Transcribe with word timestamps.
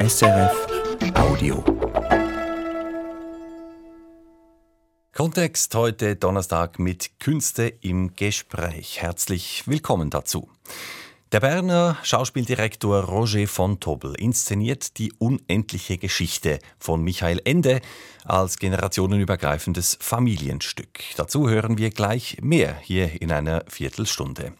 SRF 0.00 0.66
Audio. 1.14 1.64
Kontext 5.12 5.74
heute 5.74 6.14
Donnerstag 6.14 6.78
mit 6.78 7.18
Künste 7.18 7.66
im 7.66 8.14
Gespräch. 8.14 9.02
Herzlich 9.02 9.64
willkommen 9.66 10.10
dazu. 10.10 10.48
Der 11.32 11.40
Berner 11.40 11.98
Schauspieldirektor 12.04 13.02
Roger 13.06 13.48
von 13.48 13.80
Tobel 13.80 14.14
inszeniert 14.14 14.98
die 14.98 15.12
unendliche 15.18 15.98
Geschichte 15.98 16.60
von 16.78 17.02
Michael 17.02 17.42
Ende 17.44 17.80
als 18.24 18.60
generationenübergreifendes 18.60 19.98
Familienstück. 20.00 21.00
Dazu 21.16 21.48
hören 21.48 21.76
wir 21.76 21.90
gleich 21.90 22.36
mehr 22.40 22.76
hier 22.76 23.20
in 23.20 23.32
einer 23.32 23.64
Viertelstunde. 23.66 24.52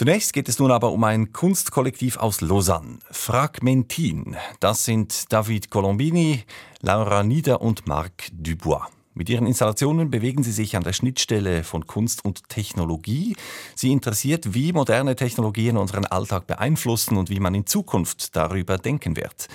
Zunächst 0.00 0.32
geht 0.32 0.48
es 0.48 0.58
nun 0.58 0.70
aber 0.70 0.92
um 0.92 1.04
ein 1.04 1.34
Kunstkollektiv 1.34 2.16
aus 2.16 2.40
Lausanne, 2.40 3.00
Fragmentin. 3.10 4.34
Das 4.58 4.86
sind 4.86 5.30
David 5.30 5.68
Colombini, 5.68 6.44
Laura 6.80 7.22
Nieder 7.22 7.60
und 7.60 7.86
Marc 7.86 8.28
Dubois. 8.32 8.86
Mit 9.12 9.28
ihren 9.28 9.46
Installationen 9.46 10.10
bewegen 10.10 10.42
sie 10.42 10.52
sich 10.52 10.74
an 10.74 10.84
der 10.84 10.94
Schnittstelle 10.94 11.64
von 11.64 11.86
Kunst 11.86 12.24
und 12.24 12.48
Technologie. 12.48 13.36
Sie 13.74 13.92
interessiert, 13.92 14.54
wie 14.54 14.72
moderne 14.72 15.16
Technologien 15.16 15.76
unseren 15.76 16.06
Alltag 16.06 16.46
beeinflussen 16.46 17.18
und 17.18 17.28
wie 17.28 17.40
man 17.40 17.54
in 17.54 17.66
Zukunft 17.66 18.34
darüber 18.34 18.78
denken 18.78 19.16
wird. 19.16 19.48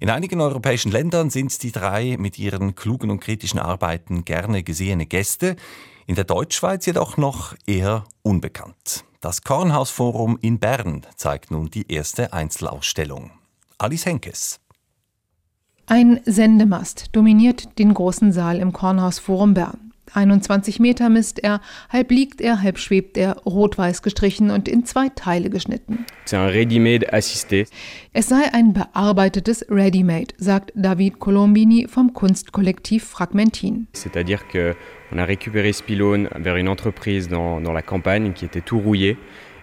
In 0.00 0.10
einigen 0.10 0.42
europäischen 0.42 0.92
Ländern 0.92 1.30
sind 1.30 1.62
die 1.62 1.72
drei 1.72 2.16
mit 2.18 2.38
ihren 2.38 2.74
klugen 2.74 3.10
und 3.10 3.20
kritischen 3.20 3.58
Arbeiten 3.58 4.26
gerne 4.26 4.62
gesehene 4.62 5.06
Gäste, 5.06 5.56
in 6.08 6.14
der 6.14 6.24
Deutschschweiz 6.24 6.86
jedoch 6.86 7.18
noch 7.18 7.54
eher 7.66 8.04
unbekannt. 8.22 9.04
Das 9.20 9.42
Kornhausforum 9.42 10.38
in 10.40 10.58
Bern 10.58 11.02
zeigt 11.16 11.50
nun 11.50 11.70
die 11.70 11.92
erste 11.92 12.32
Einzelausstellung. 12.32 13.30
Alice 13.76 14.06
Henkes. 14.06 14.58
Ein 15.86 16.20
Sendemast 16.24 17.14
dominiert 17.14 17.78
den 17.78 17.92
großen 17.92 18.32
Saal 18.32 18.58
im 18.58 18.72
Kornhausforum 18.72 19.52
Bern. 19.52 19.87
21 20.14 20.80
Meter 20.80 21.08
misst 21.08 21.38
er, 21.38 21.60
halb 21.90 22.10
liegt 22.10 22.40
er, 22.40 22.62
halb 22.62 22.78
schwebt 22.78 23.16
er, 23.16 23.36
rot-weiß 23.44 24.02
gestrichen 24.02 24.50
und 24.50 24.68
in 24.68 24.84
zwei 24.84 25.08
Teile 25.08 25.50
geschnitten. 25.50 26.04
Es 28.12 28.28
sei 28.28 28.52
ein 28.52 28.72
bearbeitetes 28.72 29.66
Ready-Made, 29.68 30.34
sagt 30.38 30.72
David 30.74 31.18
Colombini 31.18 31.86
vom 31.88 32.12
Kunstkollektiv 32.12 33.04
Fragmentin. 33.04 33.86
C'est-à-dire 33.92 34.44
qu'on 34.48 35.18
a 35.18 35.24
récupéré 35.24 35.72
ce 35.72 35.82
pylône 35.82 36.28
vers 36.36 36.56
une 36.56 36.68
entreprise 36.68 37.28
dans, 37.28 37.60
dans 37.60 37.72
la 37.72 37.82
campagne 37.82 38.32
qui 38.32 38.44
était 38.44 38.60
tout 38.60 38.78
rouillé 38.78 39.16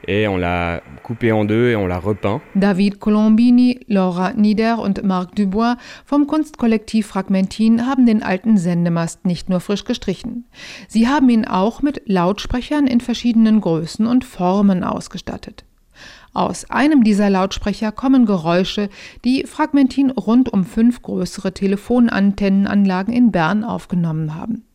et 0.08 0.28
on 0.28 0.38
l'a 0.38 0.82
coupé 1.04 1.32
en 1.32 1.46
deux 1.46 1.70
et 1.70 1.76
on 1.76 1.88
l'a 1.88 2.00
repeint. 2.00 2.42
David 2.56 3.00
Colombini, 3.00 3.80
Laura 3.88 4.34
Nieder 4.34 4.80
und 4.80 5.04
Marc 5.04 5.36
Dubois 5.36 5.78
vom 6.06 6.28
Kunstkollektiv 6.28 7.08
Fragmentin 7.08 7.86
haben 7.86 8.06
den 8.06 8.24
alten 8.24 8.58
Sendemast 8.58 9.26
nicht 9.26 9.50
nur 9.50 9.60
frisch 9.60 9.86
gestrichen. 9.86 10.46
Sie 10.88 11.08
haben 11.08 11.30
ihn 11.30 11.46
auch 11.46 11.82
mit 11.82 12.02
Lautsprechern 12.06 12.88
in 12.88 13.02
verschiedenen 13.02 13.62
Größen 13.62 14.06
und 14.06 14.26
Formen 14.26 14.84
ausgestattet. 14.84 15.66
Aus 16.34 16.70
einem 16.70 17.06
dieser 17.06 17.30
Lautsprecher 17.30 17.94
kommen 17.94 18.26
Geräusche, 18.26 18.90
die 19.24 19.46
Fragmentin 19.46 20.12
rund 20.12 20.52
um 20.52 20.66
fünf 20.66 21.02
größere 21.02 21.54
Telefonantennenanlagen 21.54 23.14
in 23.14 23.32
Bern 23.32 23.64
aufgenommen 23.64 24.36
haben. 24.36 24.66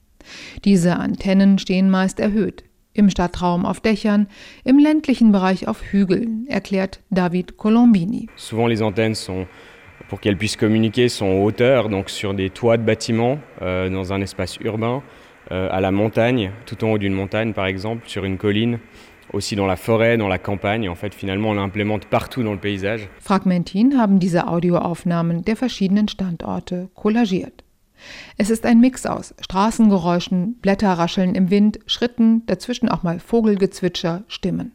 Diese 0.65 0.97
Antennen 0.97 1.59
stehen 1.59 1.91
meist 1.91 2.19
erhöht 2.19 2.65
im 3.01 3.11
Stadtraum 3.11 3.67
auf 3.67 3.81
Dächern, 3.81 4.29
im 4.65 4.79
ländlichen 4.79 5.33
Bereich 5.33 5.67
auf 5.67 5.83
Hügeln, 5.83 6.47
erklärt 6.49 7.01
David 7.11 7.57
Colombini. 7.57 8.29
Souvent 8.37 8.69
les 8.69 8.83
antennes 8.83 9.15
sont 9.15 9.47
pour 10.09 10.21
qu'elles 10.21 10.37
puissent 10.37 10.57
communiquer 10.57 11.09
sont 11.09 11.27
en 11.27 11.43
hauteur, 11.43 11.89
donc 11.89 12.11
sur 12.11 12.35
des 12.35 12.51
toits 12.51 12.77
de 12.77 12.83
bâtiments 12.83 13.39
euh, 13.63 13.89
dans 13.89 14.13
un 14.13 14.21
espace 14.21 14.59
urbain, 14.61 15.03
euh, 15.51 15.69
à 15.71 15.81
la 15.81 15.91
montagne, 15.91 16.53
tout 16.67 16.85
en 16.85 16.93
haut 16.93 16.99
d'une 16.99 17.15
montagne 17.15 17.53
par 17.53 17.67
exemple, 17.67 18.03
sur 18.07 18.25
une 18.25 18.37
colline 18.37 18.79
aussi 19.33 19.57
dans 19.57 19.67
la 19.67 19.77
forêt, 19.77 20.17
dans 20.17 20.29
la 20.29 20.39
campagne. 20.39 20.89
En 20.89 20.97
fait, 20.97 21.15
finalement, 21.15 21.51
on 21.51 21.55
l'implémente 21.55 22.07
partout 22.07 22.43
dans 22.43 22.53
le 22.53 22.59
paysage. 22.59 23.09
Fragmentin 23.21 23.97
haben 23.97 24.19
diese 24.19 24.49
Audioaufnahmen 24.49 25.45
der 25.45 25.57
verschiedenen 25.57 26.09
Standorte 26.09 26.89
kollagiert. 26.95 27.63
Es 28.37 28.51
ist 28.51 28.65
ein 28.67 28.81
Mix 28.81 29.07
aus 29.07 29.35
Straßengeräuschen, 29.41 30.55
Blätterrascheln 30.61 31.35
im 31.35 31.51
Wind, 31.51 31.79
Schritten, 31.87 32.45
dazwischen 32.47 32.89
auch 32.89 33.03
mal 33.03 33.21
Vogelgezwitscher, 33.21 34.25
Stimmen. 34.29 34.73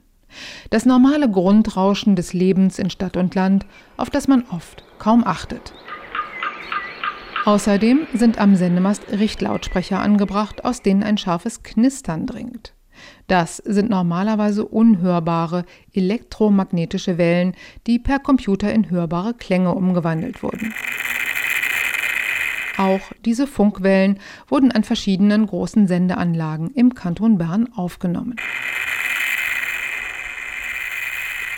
Das 0.70 0.86
normale 0.86 1.30
Grundrauschen 1.30 2.16
des 2.16 2.34
Lebens 2.34 2.80
in 2.80 2.90
Stadt 2.90 3.18
und 3.18 3.36
Land, 3.36 3.66
auf 3.98 4.10
das 4.10 4.28
man 4.28 4.44
oft 4.52 4.84
kaum 5.00 5.24
achtet. 5.26 5.74
Außerdem 7.46 8.08
sind 8.14 8.40
am 8.40 8.56
Sendemast 8.56 9.04
Richtlautsprecher 9.12 10.00
angebracht, 10.00 10.66
aus 10.66 10.82
denen 10.82 11.04
ein 11.04 11.18
scharfes 11.18 11.62
Knistern 11.62 12.26
dringt. 12.26 12.74
Das 13.28 13.58
sind 13.58 13.90
normalerweise 13.90 14.66
unhörbare 14.66 15.66
elektromagnetische 15.94 17.18
Wellen, 17.18 17.54
die 17.88 18.00
per 18.00 18.20
Computer 18.20 18.74
in 18.74 18.90
hörbare 18.90 19.34
Klänge 19.34 19.76
umgewandelt 19.76 20.42
wurden. 20.42 20.74
Auch 22.78 23.02
diese 23.24 23.48
Funkwellen 23.48 24.20
wurden 24.48 24.72
an 24.72 24.84
verschiedenen 24.84 25.46
großen 25.46 25.88
Sendeanlagen 25.88 26.72
im 26.72 26.94
Kanton 26.94 27.38
Bern 27.38 27.70
aufgenommen. 27.74 28.36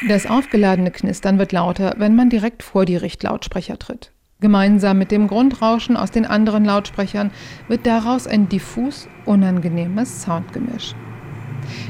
Das 0.07 0.27
aufgeladene 0.27 0.91
Knistern 0.91 1.39
wird 1.39 1.51
lauter, 1.51 1.95
wenn 1.97 2.15
man 2.15 2.29
direkt 2.29 2.61
vor 2.61 2.85
die 2.85 2.97
Richtlautsprecher 2.97 3.79
tritt. 3.79 4.11
Gemeinsam 4.39 4.99
mit 4.99 5.11
dem 5.11 5.27
Grundrauschen 5.27 5.97
aus 5.97 6.11
den 6.11 6.27
anderen 6.27 6.63
Lautsprechern 6.63 7.31
wird 7.67 7.87
daraus 7.87 8.27
ein 8.27 8.47
diffus, 8.47 9.07
unangenehmes 9.25 10.21
Soundgemisch. 10.21 10.93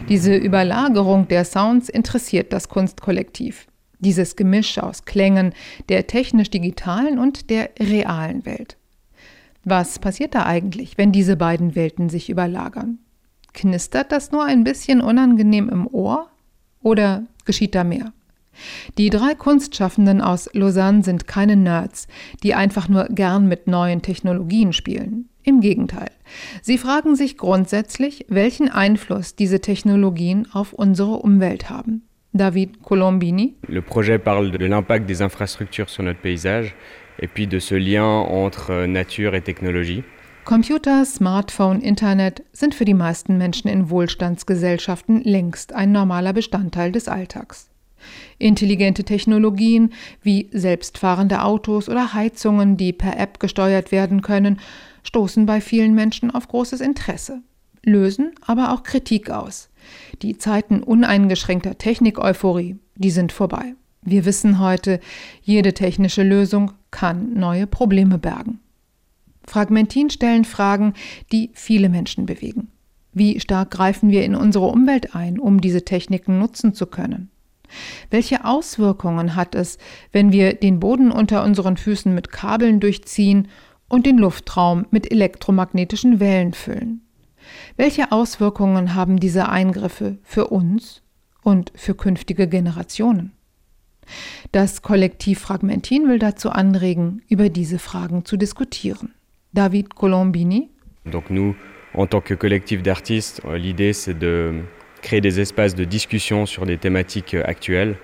Diese 0.07 0.33
Überlagerung 0.33 1.27
der 1.27 1.43
Sounds 1.43 1.89
interessiert 1.89 2.53
das 2.53 2.69
Kunstkollektiv. 2.69 3.67
Dieses 3.99 4.37
Gemisch 4.37 4.77
aus 4.77 5.03
Klängen 5.03 5.53
der 5.89 6.07
technisch-digitalen 6.07 7.19
und 7.19 7.49
der 7.49 7.71
realen 7.79 8.45
Welt. 8.45 8.77
Was 9.69 9.99
passiert 9.99 10.33
da 10.33 10.45
eigentlich, 10.45 10.97
wenn 10.97 11.11
diese 11.11 11.35
beiden 11.35 11.75
Welten 11.75 12.07
sich 12.07 12.29
überlagern? 12.29 12.99
Knistert 13.53 14.13
das 14.13 14.31
nur 14.31 14.45
ein 14.45 14.63
bisschen 14.63 15.01
unangenehm 15.01 15.67
im 15.67 15.87
Ohr? 15.87 16.29
Oder 16.81 17.23
geschieht 17.43 17.75
da 17.75 17.83
mehr? 17.83 18.13
Die 18.97 19.09
drei 19.09 19.35
Kunstschaffenden 19.35 20.21
aus 20.21 20.49
Lausanne 20.53 21.03
sind 21.03 21.27
keine 21.27 21.57
Nerds, 21.57 22.07
die 22.43 22.55
einfach 22.55 22.87
nur 22.87 23.07
gern 23.09 23.49
mit 23.49 23.67
neuen 23.67 24.01
Technologien 24.01 24.71
spielen. 24.71 25.27
Im 25.43 25.59
Gegenteil. 25.59 26.11
Sie 26.61 26.77
fragen 26.77 27.17
sich 27.17 27.37
grundsätzlich, 27.37 28.25
welchen 28.29 28.69
Einfluss 28.69 29.35
diese 29.35 29.59
Technologien 29.59 30.47
auf 30.53 30.71
unsere 30.71 31.17
Umwelt 31.17 31.69
haben. 31.69 32.03
David 32.31 32.83
Colombini. 32.83 33.55
Le 33.67 33.81
projet 33.81 34.23
parle 34.23 34.49
de 34.49 34.65
l'impact 34.65 35.09
des 35.09 35.19
infrastructures 35.19 35.91
sur 35.93 36.05
notre 36.05 36.21
paysage 36.21 36.73
et 37.19 37.27
puis 37.27 37.47
de 37.47 37.59
ce 37.59 37.75
lien 37.75 38.05
entre 38.05 38.71
euh, 38.71 38.87
Nature 38.87 39.35
et 39.35 39.41
Technologie. 39.41 40.03
Computer, 40.45 41.03
Smartphone, 41.03 41.81
Internet 41.81 42.43
sind 42.53 42.73
für 42.73 42.85
die 42.85 42.93
meisten 42.93 43.37
Menschen 43.37 43.69
in 43.69 43.89
Wohlstandsgesellschaften 43.89 45.21
längst 45.21 45.73
ein 45.73 45.91
normaler 45.91 46.31
Bestandteil 46.31 46.93
des 46.93 47.09
Alltags. 47.09 47.69
Intelligente 48.37 49.03
Technologien 49.03 49.91
wie 50.21 50.47
selbstfahrende 50.53 51.43
Autos 51.43 51.89
oder 51.89 52.13
Heizungen, 52.13 52.77
die 52.77 52.93
per 52.93 53.19
App 53.19 53.39
gesteuert 53.39 53.91
werden 53.91 54.21
können, 54.21 54.59
stoßen 55.03 55.45
bei 55.45 55.59
vielen 55.59 55.93
Menschen 55.95 56.31
auf 56.31 56.47
großes 56.47 56.79
Interesse, 56.79 57.41
lösen 57.83 58.33
aber 58.45 58.71
auch 58.71 58.83
Kritik 58.83 59.29
aus. 59.29 59.69
Die 60.21 60.37
Zeiten 60.37 60.83
uneingeschränkter 60.83 61.77
Technik-Euphorie, 61.77 62.77
die 62.95 63.11
sind 63.11 63.31
vorbei. 63.31 63.73
Wir 64.09 64.23
wissen 64.23 64.59
heute, 64.59 65.01
jede 65.41 65.73
technische 65.73 66.23
Lösung 66.23 66.71
kann 66.91 67.33
neue 67.33 67.67
Probleme 67.67 68.17
bergen. 68.17 68.61
Fragmentin 69.43 70.09
stellen 70.09 70.45
Fragen, 70.45 70.93
die 71.33 71.51
viele 71.53 71.89
Menschen 71.89 72.25
bewegen. 72.25 72.69
Wie 73.11 73.37
stark 73.41 73.71
greifen 73.71 74.09
wir 74.09 74.23
in 74.23 74.33
unsere 74.33 74.67
Umwelt 74.67 75.13
ein, 75.13 75.39
um 75.39 75.59
diese 75.59 75.83
Techniken 75.83 76.39
nutzen 76.39 76.73
zu 76.73 76.85
können? 76.85 77.31
Welche 78.09 78.45
Auswirkungen 78.45 79.35
hat 79.35 79.55
es, 79.55 79.77
wenn 80.13 80.31
wir 80.31 80.53
den 80.53 80.79
Boden 80.79 81.11
unter 81.11 81.43
unseren 81.43 81.75
Füßen 81.75 82.15
mit 82.15 82.31
Kabeln 82.31 82.79
durchziehen 82.79 83.49
und 83.89 84.05
den 84.05 84.19
Luftraum 84.19 84.85
mit 84.89 85.11
elektromagnetischen 85.11 86.21
Wellen 86.21 86.53
füllen? 86.53 87.01
Welche 87.75 88.13
Auswirkungen 88.13 88.95
haben 88.95 89.19
diese 89.19 89.49
Eingriffe 89.49 90.17
für 90.23 90.47
uns 90.47 91.01
und 91.43 91.73
für 91.75 91.93
künftige 91.93 92.47
Generationen? 92.47 93.33
Das 94.51 94.81
Kollektiv 94.81 95.39
Fragmentin 95.39 96.07
will 96.07 96.19
dazu 96.19 96.49
anregen, 96.49 97.21
über 97.29 97.49
diese 97.49 97.79
Fragen 97.79 98.25
zu 98.25 98.37
diskutieren. 98.37 99.13
David 99.53 99.95
Colombini. 99.95 100.69
Donc 101.05 101.29
nous, 101.29 101.55
en 101.93 102.05
tant 102.07 102.21
que 102.21 102.33
collectif 102.33 102.83
d'artistes, 102.83 103.41
euh, 103.45 103.57
l'idée 103.57 103.93
c'est 103.93 104.17
de 104.17 104.63
créer 105.01 105.21
des 105.21 105.39
espaces 105.39 105.75
de 105.75 105.85
discussion 105.85 106.45
sur 106.45 106.65
des 106.65 106.77
thématiques 106.77 107.33
euh, 107.33 107.43
actuelles 107.45 107.97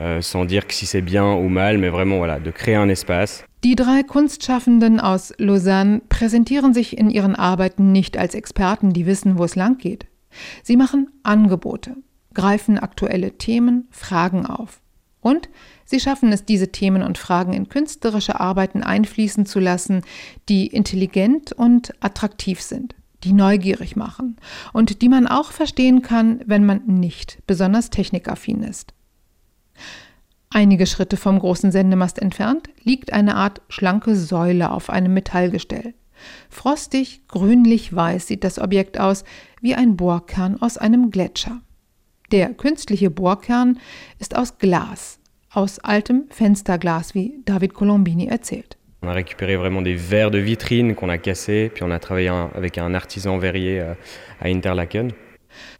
euh, 0.00 0.20
sans 0.20 0.44
dire 0.44 0.66
que 0.66 0.74
si 0.74 0.86
c'est 0.86 1.02
bien 1.02 1.34
ou 1.34 1.48
mal, 1.48 1.78
mais 1.78 1.88
vraiment 1.88 2.18
voilà, 2.18 2.40
de 2.40 2.50
créer 2.50 2.74
un 2.74 2.88
espace. 2.88 3.44
Die 3.62 3.76
drei 3.76 4.02
Kunstschaffenden 4.02 5.00
aus 5.00 5.32
Lausanne 5.38 6.02
präsentieren 6.08 6.74
sich 6.74 6.98
in 6.98 7.10
ihren 7.10 7.34
Arbeiten 7.34 7.92
nicht 7.92 8.18
als 8.18 8.34
Experten, 8.34 8.92
die 8.92 9.06
wissen, 9.06 9.38
wo 9.38 9.44
es 9.44 9.54
lang 9.54 9.78
geht. 9.78 10.06
Sie 10.62 10.76
machen 10.76 11.08
Angebote, 11.22 11.96
greifen 12.34 12.78
aktuelle 12.78 13.38
Themen, 13.38 13.86
Fragen 13.90 14.46
auf. 14.46 14.80
Und 15.24 15.48
sie 15.86 16.00
schaffen 16.00 16.30
es, 16.34 16.44
diese 16.44 16.70
Themen 16.70 17.02
und 17.02 17.16
Fragen 17.16 17.54
in 17.54 17.70
künstlerische 17.70 18.40
Arbeiten 18.40 18.82
einfließen 18.82 19.46
zu 19.46 19.58
lassen, 19.58 20.02
die 20.50 20.66
intelligent 20.66 21.50
und 21.50 21.94
attraktiv 22.00 22.60
sind, 22.60 22.94
die 23.22 23.32
neugierig 23.32 23.96
machen 23.96 24.36
und 24.74 25.00
die 25.00 25.08
man 25.08 25.26
auch 25.26 25.50
verstehen 25.50 26.02
kann, 26.02 26.42
wenn 26.44 26.66
man 26.66 26.82
nicht 26.84 27.38
besonders 27.46 27.88
technikaffin 27.88 28.62
ist. 28.62 28.92
Einige 30.50 30.86
Schritte 30.86 31.16
vom 31.16 31.38
großen 31.38 31.72
Sendemast 31.72 32.18
entfernt 32.18 32.68
liegt 32.82 33.14
eine 33.14 33.36
Art 33.36 33.62
schlanke 33.70 34.16
Säule 34.16 34.72
auf 34.72 34.90
einem 34.90 35.14
Metallgestell. 35.14 35.94
Frostig, 36.50 37.26
grünlich-weiß 37.28 38.26
sieht 38.26 38.44
das 38.44 38.58
Objekt 38.58 39.00
aus, 39.00 39.24
wie 39.62 39.74
ein 39.74 39.96
Bohrkern 39.96 40.60
aus 40.60 40.76
einem 40.76 41.10
Gletscher. 41.10 41.62
Der 42.32 42.54
künstliche 42.54 43.10
Bohrkern 43.10 43.78
ist 44.18 44.34
aus 44.36 44.58
Glas, 44.58 45.18
aus 45.52 45.78
altem 45.80 46.24
Fensterglas, 46.30 47.14
wie 47.14 47.34
David 47.44 47.74
Colombini 47.74 48.26
erzählt. 48.28 48.76
On 49.02 49.08
a 49.08 49.12
récupéré 49.12 49.56
vraiment 49.56 49.82
des 49.82 49.96
verres 49.96 50.30
de 50.30 50.38
vitrine 50.38 50.94
qu'on 50.94 51.10
a 51.10 51.18
cassés, 51.18 51.70
puis 51.74 51.84
on 51.84 51.90
a 51.90 51.98
travaillé 51.98 52.28
avec 52.28 52.78
un 52.78 52.94
artisan 52.94 53.36
verrier 53.36 53.80
euh, 53.80 53.94
à 54.40 54.48
Interlaken. 54.48 55.12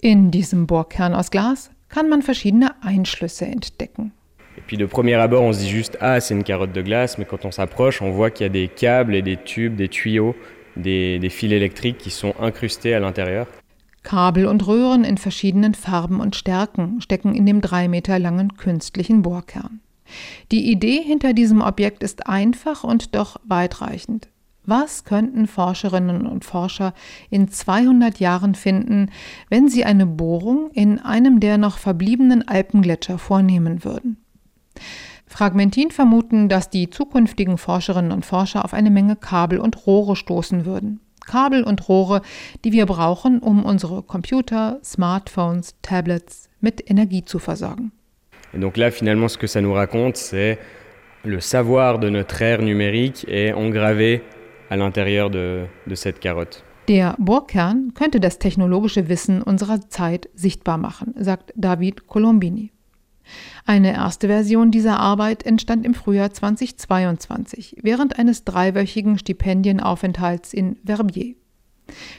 In 0.02 0.30
diesem 0.30 0.66
Bohrkern 0.66 1.14
aus 1.14 1.30
Glas 1.30 1.70
kann 1.88 2.08
man 2.10 2.20
verschiedene 2.20 2.74
Einschlüsse 2.82 3.42
entdecken. 3.42 4.12
Et 4.58 4.60
puis 4.60 4.76
de 4.76 4.86
premier 4.86 5.14
abord, 5.14 5.42
on 5.42 5.52
se 5.52 5.60
dit 5.60 5.70
juste 5.70 5.96
ah 6.00 6.20
c'est 6.20 6.34
une 6.34 6.44
carotte 6.44 6.72
de 6.72 6.82
glace, 6.82 7.16
mais 7.16 7.24
quand 7.24 7.46
on 7.46 7.50
s'approche, 7.50 8.02
on 8.02 8.10
voit 8.10 8.30
qu'il 8.30 8.44
y 8.44 8.46
a 8.46 8.52
des 8.52 8.68
câbles 8.68 9.14
et 9.14 9.22
des 9.22 9.38
tubes, 9.38 9.74
des 9.74 9.88
tuyaux, 9.88 10.36
des, 10.76 11.18
des 11.18 11.30
fils 11.30 11.52
électriques 11.52 11.98
qui 11.98 12.10
sont 12.10 12.34
incrustés 12.38 12.94
à 12.94 13.00
l'intérieur. 13.00 13.46
Kabel 14.04 14.46
und 14.46 14.66
Röhren 14.66 15.02
in 15.02 15.18
verschiedenen 15.18 15.74
Farben 15.74 16.20
und 16.20 16.36
Stärken 16.36 17.00
stecken 17.00 17.34
in 17.34 17.46
dem 17.46 17.60
drei 17.60 17.88
Meter 17.88 18.18
langen 18.20 18.56
künstlichen 18.56 19.22
Bohrkern. 19.22 19.80
Die 20.52 20.70
Idee 20.70 21.02
hinter 21.02 21.32
diesem 21.32 21.60
Objekt 21.60 22.02
ist 22.02 22.26
einfach 22.28 22.84
und 22.84 23.14
doch 23.14 23.40
weitreichend. 23.44 24.28
Was 24.66 25.04
könnten 25.04 25.46
Forscherinnen 25.46 26.26
und 26.26 26.44
Forscher 26.44 26.94
in 27.28 27.48
200 27.48 28.18
Jahren 28.18 28.54
finden, 28.54 29.10
wenn 29.50 29.68
sie 29.68 29.84
eine 29.84 30.06
Bohrung 30.06 30.70
in 30.72 30.98
einem 30.98 31.40
der 31.40 31.58
noch 31.58 31.76
verbliebenen 31.76 32.46
Alpengletscher 32.46 33.18
vornehmen 33.18 33.84
würden? 33.84 34.16
Fragmentin 35.26 35.90
vermuten, 35.90 36.48
dass 36.48 36.70
die 36.70 36.90
zukünftigen 36.90 37.58
Forscherinnen 37.58 38.12
und 38.12 38.24
Forscher 38.24 38.64
auf 38.64 38.72
eine 38.72 38.90
Menge 38.90 39.16
Kabel 39.16 39.58
und 39.58 39.86
Rohre 39.86 40.16
stoßen 40.16 40.64
würden. 40.64 41.00
Kabel 41.26 41.62
und 41.64 41.88
Rohre, 41.88 42.22
die 42.64 42.72
wir 42.72 42.86
brauchen, 42.86 43.38
um 43.38 43.64
unsere 43.64 44.02
Computer, 44.02 44.78
Smartphones, 44.82 45.74
Tablets 45.82 46.48
mit 46.60 46.88
Energie 46.90 47.24
zu 47.24 47.38
versorgen. 47.38 47.92
Et 48.52 48.60
donc 48.60 48.76
là, 48.76 48.90
finalement, 48.90 49.28
ce 49.28 49.36
que 49.36 49.48
ça 49.48 49.60
nous 49.60 49.72
raconte, 49.72 50.16
c'est 50.16 50.58
le 51.24 51.40
savoir 51.40 51.98
de 51.98 52.08
notre 52.08 52.40
ère 52.40 52.62
numérique 52.62 53.24
est 53.28 53.52
engravé 53.52 54.22
à 54.70 54.76
l'intérieur 54.76 55.30
de, 55.30 55.66
de 55.86 55.94
cette 55.94 56.20
carotte. 56.20 56.62
Der 56.86 57.14
Bohrkern 57.18 57.92
könnte 57.94 58.20
das 58.20 58.38
technologische 58.38 59.08
Wissen 59.08 59.42
unserer 59.42 59.88
Zeit 59.88 60.28
sichtbar 60.34 60.76
machen, 60.76 61.14
sagt 61.16 61.52
David 61.56 62.06
Colombini. 62.06 62.72
Eine 63.64 63.94
erste 63.94 64.28
Version 64.28 64.70
dieser 64.70 64.98
Arbeit 64.98 65.44
entstand 65.44 65.86
im 65.86 65.94
Frühjahr 65.94 66.32
2022 66.32 67.76
während 67.82 68.18
eines 68.18 68.44
dreiwöchigen 68.44 69.18
Stipendienaufenthalts 69.18 70.52
in 70.52 70.76
Verbier. 70.84 71.34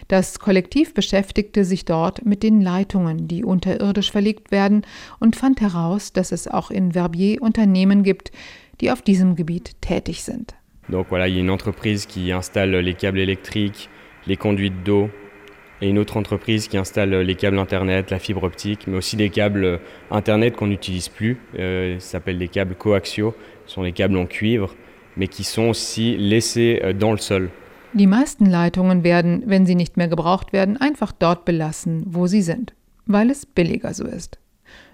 Das 0.07 0.39
Kollektiv 0.39 0.93
beschäftigte 0.93 1.65
sich 1.65 1.85
dort 1.85 2.25
mit 2.25 2.43
den 2.43 2.61
Leitungen, 2.61 3.27
die 3.27 3.43
unterirdisch 3.43 4.11
verlegt 4.11 4.51
werden, 4.51 4.83
und 5.19 5.35
fand 5.35 5.59
heraus, 5.59 6.13
dass 6.13 6.31
es 6.31 6.47
auch 6.47 6.69
in 6.69 6.91
Verbier 6.91 7.41
Unternehmen 7.41 8.03
gibt, 8.03 8.31
die 8.81 8.91
auf 8.91 9.01
diesem 9.01 9.35
Gebiet 9.35 9.81
tätig 9.81 10.23
sind. 10.23 10.53
Donc 10.87 11.07
voilà, 11.09 11.27
il 11.27 11.35
y 11.35 11.37
a 11.37 11.41
une 11.41 11.49
entreprise 11.49 12.05
qui 12.07 12.31
installe 12.31 12.79
les 12.79 12.93
câbles 12.93 13.19
électriques, 13.19 13.89
les 14.27 14.37
conduites 14.37 14.83
d'eau, 14.83 15.09
et 15.81 15.89
une 15.89 15.99
autre 15.99 16.17
entreprise 16.17 16.67
qui 16.67 16.77
installe 16.77 17.13
les 17.13 17.35
câbles 17.35 17.59
Internet, 17.59 18.11
la 18.11 18.19
fibre 18.19 18.43
optique, 18.43 18.87
mais 18.87 18.97
aussi 18.97 19.15
des 19.15 19.29
câbles 19.29 19.79
Internet 20.09 20.55
qu'on 20.55 20.67
n'utilise 20.67 21.09
plus. 21.09 21.37
Euh, 21.59 21.99
ça 21.99 22.11
s'appelle 22.11 22.37
des 22.37 22.47
câbles 22.47 22.75
coaxiaux. 22.75 23.35
Ce 23.65 23.73
sont 23.73 23.83
des 23.83 23.91
câbles 23.91 24.17
en 24.17 24.25
cuivre, 24.25 24.75
mais 25.17 25.27
qui 25.27 25.43
sont 25.43 25.69
aussi 25.69 26.17
laissés 26.17 26.81
euh, 26.83 26.93
dans 26.93 27.11
le 27.11 27.17
sol. 27.17 27.49
Die 27.93 28.07
meisten 28.07 28.45
Leitungen 28.45 29.03
werden, 29.03 29.43
wenn 29.45 29.65
sie 29.65 29.75
nicht 29.75 29.95
mehr 29.95 30.09
gebraucht 30.09 30.51
werden, 30.51 30.75
einfach 30.77 31.13
dort 31.13 31.45
belassen, 31.45 32.03
wo 32.05 32.27
sie 32.27 32.41
sind, 32.41 32.73
weil 33.05 33.29
es 33.29 33.45
billiger 33.45 33.93
so 33.93 34.05
ist. 34.05 34.37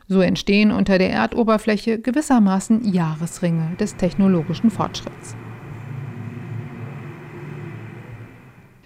So 0.08 0.22
entstehen 0.22 0.72
unter 0.72 0.98
der 0.98 1.10
Erdoberfläche 1.10 2.00
gewissermaßen 2.00 2.84
Jahresringe 2.94 3.76
des 3.80 3.96
technologischen 3.96 4.70
Fortschritts. 4.70 5.36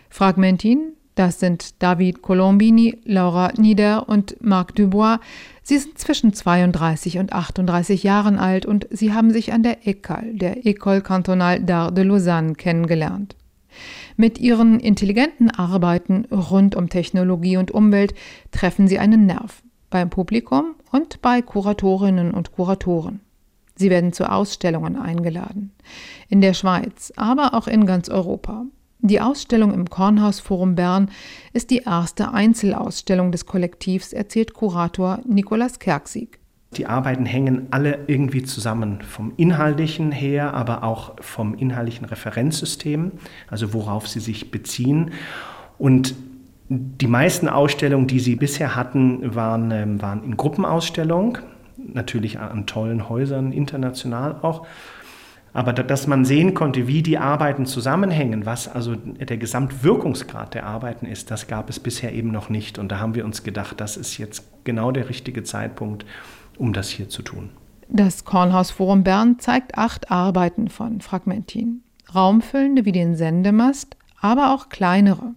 Fragmentin 0.09 0.94
das 1.15 1.39
sind 1.39 1.81
David 1.81 2.21
Colombini, 2.21 3.00
Laura 3.06 3.51
Nieder 3.57 4.07
und 4.09 4.35
Marc 4.41 4.75
Dubois. 4.75 5.19
Sie 5.63 5.77
sind 5.77 5.97
zwischen 5.97 6.33
32 6.33 7.17
und 7.17 7.33
38 7.33 8.03
Jahren 8.03 8.38
alt 8.38 8.65
und 8.65 8.88
sie 8.91 9.13
haben 9.13 9.31
sich 9.31 9.53
an 9.53 9.63
der 9.63 9.88
ECAL, 9.88 10.33
der 10.33 10.65
École 10.65 11.01
Cantonale 11.01 11.62
d'Art 11.62 11.91
de 11.91 12.03
Lausanne, 12.03 12.53
kennengelernt. 12.53 13.35
Mit 14.17 14.39
ihren 14.39 14.79
intelligenten 14.79 15.50
Arbeiten 15.50 16.25
rund 16.31 16.75
um 16.75 16.89
Technologie 16.89 17.57
und 17.57 17.71
Umwelt 17.71 18.13
treffen 18.51 18.88
sie 18.88 19.00
einen 19.00 19.25
Nerv 19.25 19.63
beim 19.89 20.09
Publikum 20.09 20.75
und 20.91 21.21
bei 21.21 21.41
Kuratorinnen 21.41 22.31
und 22.31 22.51
Kuratoren. 22.51 23.21
Sie 23.75 23.89
werden 23.89 24.13
zu 24.13 24.29
Ausstellungen 24.29 24.95
eingeladen. 24.95 25.71
In 26.29 26.41
der 26.41 26.53
Schweiz, 26.53 27.12
aber 27.15 27.53
auch 27.53 27.67
in 27.67 27.85
ganz 27.85 28.09
Europa. 28.09 28.65
Die 29.05 29.21
Ausstellung 29.21 29.71
im 29.71 29.87
Kornhausforum 29.87 30.73
Bern 30.73 31.11
ist 31.53 31.69
die 31.69 31.83
erste 31.85 32.33
Einzelausstellung 32.33 33.31
des 33.31 33.45
Kollektivs, 33.45 34.13
erzählt 34.13 34.55
Kurator 34.55 35.19
Nikolaus 35.27 35.77
Kerksig. 35.77 36.39
Die 36.75 36.87
Arbeiten 36.87 37.27
hängen 37.27 37.67
alle 37.69 37.99
irgendwie 38.07 38.41
zusammen, 38.41 39.03
vom 39.03 39.31
inhaltlichen 39.37 40.11
her, 40.11 40.55
aber 40.55 40.83
auch 40.83 41.17
vom 41.21 41.53
inhaltlichen 41.53 42.05
Referenzsystem, 42.05 43.12
also 43.47 43.74
worauf 43.75 44.07
sie 44.07 44.19
sich 44.19 44.50
beziehen. 44.50 45.12
Und 45.77 46.15
die 46.67 47.07
meisten 47.07 47.47
Ausstellungen, 47.47 48.07
die 48.07 48.19
sie 48.19 48.35
bisher 48.35 48.75
hatten, 48.75 49.35
waren, 49.35 49.69
ähm, 49.69 50.01
waren 50.01 50.24
in 50.24 50.35
Gruppenausstellung, 50.35 51.38
natürlich 51.77 52.39
an 52.39 52.65
tollen 52.65 53.07
Häusern, 53.07 53.51
international 53.51 54.38
auch. 54.41 54.65
Aber 55.55 55.71
dass 55.71 56.05
man 56.05 56.25
sehen 56.25 56.53
konnte, 56.53 56.85
wie 56.85 57.01
die 57.01 57.17
Arbeiten 57.17 57.65
zusammenhängen, 57.65 58.45
was 58.45 58.67
also 58.67 58.93
der 58.93 59.38
Gesamtwirkungsgrad 59.38 60.53
der 60.53 60.65
Arbeiten 60.65 61.05
ist, 61.05 61.31
das 61.31 61.47
gab 61.47 61.69
es 61.69 61.79
bisher 61.79 62.12
eben 62.12 62.29
noch 62.29 62.50
nicht. 62.50 62.77
Und 62.77 62.91
da 62.91 63.00
haben 63.00 63.15
wir 63.15 63.24
uns 63.24 63.41
gedacht, 63.41 63.79
das 63.79 63.95
ist 63.95 64.17
jetzt 64.17 64.43
genau 64.65 64.91
der 64.91 65.07
richtige 65.07 65.43
Zeitpunkt, 65.43 66.05
um 66.57 66.74
das 66.74 66.89
hier 66.89 67.07
zu 67.07 67.21
tun. 67.21 67.51
Das 67.88 68.25
Kornhausforum 68.25 69.05
Bern 69.05 69.39
zeigt 69.39 69.77
acht 69.77 70.12
Arbeiten 70.12 70.67
von 70.67 71.00
Fragmentin. 71.00 71.83
Raumfüllende 72.13 72.83
wie 72.83 72.91
den 72.91 73.15
Sendemast, 73.15 73.95
aber 74.19 74.53
auch 74.53 74.67
kleinere. 74.67 75.35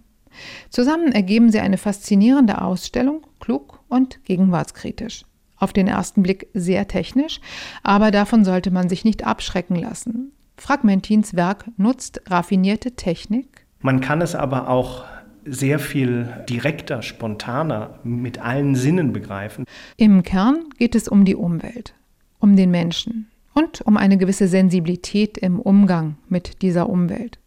Zusammen 0.69 1.13
ergeben 1.13 1.49
sie 1.49 1.61
eine 1.61 1.77
faszinierende 1.77 2.61
Ausstellung, 2.61 3.25
klug 3.39 3.79
und 3.87 4.21
gegenwartskritisch. 4.25 5.23
Auf 5.59 5.73
den 5.73 5.87
ersten 5.87 6.23
Blick 6.23 6.47
sehr 6.53 6.87
technisch, 6.87 7.41
aber 7.83 8.11
davon 8.11 8.45
sollte 8.45 8.71
man 8.71 8.89
sich 8.89 9.05
nicht 9.05 9.25
abschrecken 9.25 9.75
lassen. 9.75 10.31
Fragmentins 10.57 11.35
Werk 11.35 11.65
nutzt 11.77 12.21
raffinierte 12.27 12.95
Technik. 12.95 13.65
Man 13.81 14.01
kann 14.01 14.21
es 14.21 14.35
aber 14.35 14.69
auch 14.69 15.05
sehr 15.45 15.79
viel 15.79 16.29
direkter, 16.49 17.01
spontaner, 17.01 17.99
mit 18.03 18.39
allen 18.39 18.75
Sinnen 18.75 19.13
begreifen. 19.13 19.65
Im 19.97 20.23
Kern 20.23 20.65
geht 20.77 20.95
es 20.95 21.07
um 21.07 21.25
die 21.25 21.35
Umwelt, 21.35 21.93
um 22.39 22.55
den 22.55 22.71
Menschen 22.71 23.29
und 23.53 23.81
um 23.81 23.97
eine 23.97 24.17
gewisse 24.17 24.47
Sensibilität 24.47 25.37
im 25.37 25.59
Umgang 25.59 26.17
mit 26.27 26.61
dieser 26.61 26.89
Umwelt. 26.89 27.39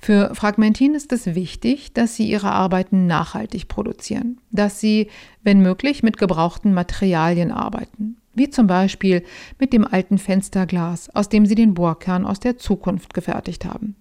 Für 0.00 0.34
Fragmentin 0.34 0.94
ist 0.94 1.12
es 1.12 1.34
wichtig, 1.34 1.92
dass 1.92 2.14
sie 2.14 2.30
ihre 2.30 2.52
Arbeiten 2.52 3.06
nachhaltig 3.06 3.68
produzieren, 3.68 4.40
dass 4.50 4.80
sie, 4.80 5.08
wenn 5.42 5.60
möglich, 5.60 6.02
mit 6.02 6.16
gebrauchten 6.16 6.72
Materialien 6.72 7.50
arbeiten, 7.50 8.16
wie 8.34 8.48
zum 8.48 8.68
Beispiel 8.68 9.24
mit 9.58 9.72
dem 9.72 9.84
alten 9.84 10.18
Fensterglas, 10.18 11.10
aus 11.14 11.28
dem 11.28 11.46
sie 11.46 11.56
den 11.56 11.74
Bohrkern 11.74 12.24
aus 12.24 12.38
der 12.38 12.56
Zukunft 12.56 13.12
gefertigt 13.12 13.64
haben. 13.64 13.96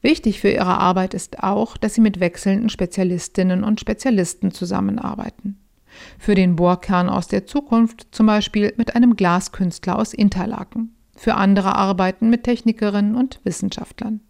Wichtig 0.00 0.40
für 0.40 0.50
ihre 0.50 0.78
Arbeit 0.78 1.12
ist 1.12 1.42
auch, 1.42 1.76
dass 1.76 1.94
sie 1.94 2.00
mit 2.00 2.18
wechselnden 2.18 2.70
Spezialistinnen 2.70 3.64
und 3.64 3.80
Spezialisten 3.80 4.52
zusammenarbeiten. 4.52 5.58
Für 6.18 6.34
den 6.34 6.56
Bohrkern 6.56 7.08
aus 7.08 7.28
der 7.28 7.46
Zukunft 7.46 8.06
zum 8.12 8.26
Beispiel 8.26 8.72
mit 8.76 8.94
einem 8.94 9.16
Glaskünstler 9.16 9.98
aus 9.98 10.14
Interlaken. 10.14 10.94
Für 11.16 11.34
andere 11.34 11.74
Arbeiten 11.74 12.30
mit 12.30 12.44
Technikerinnen 12.44 13.16
und 13.16 13.40
Wissenschaftlern. 13.42 14.20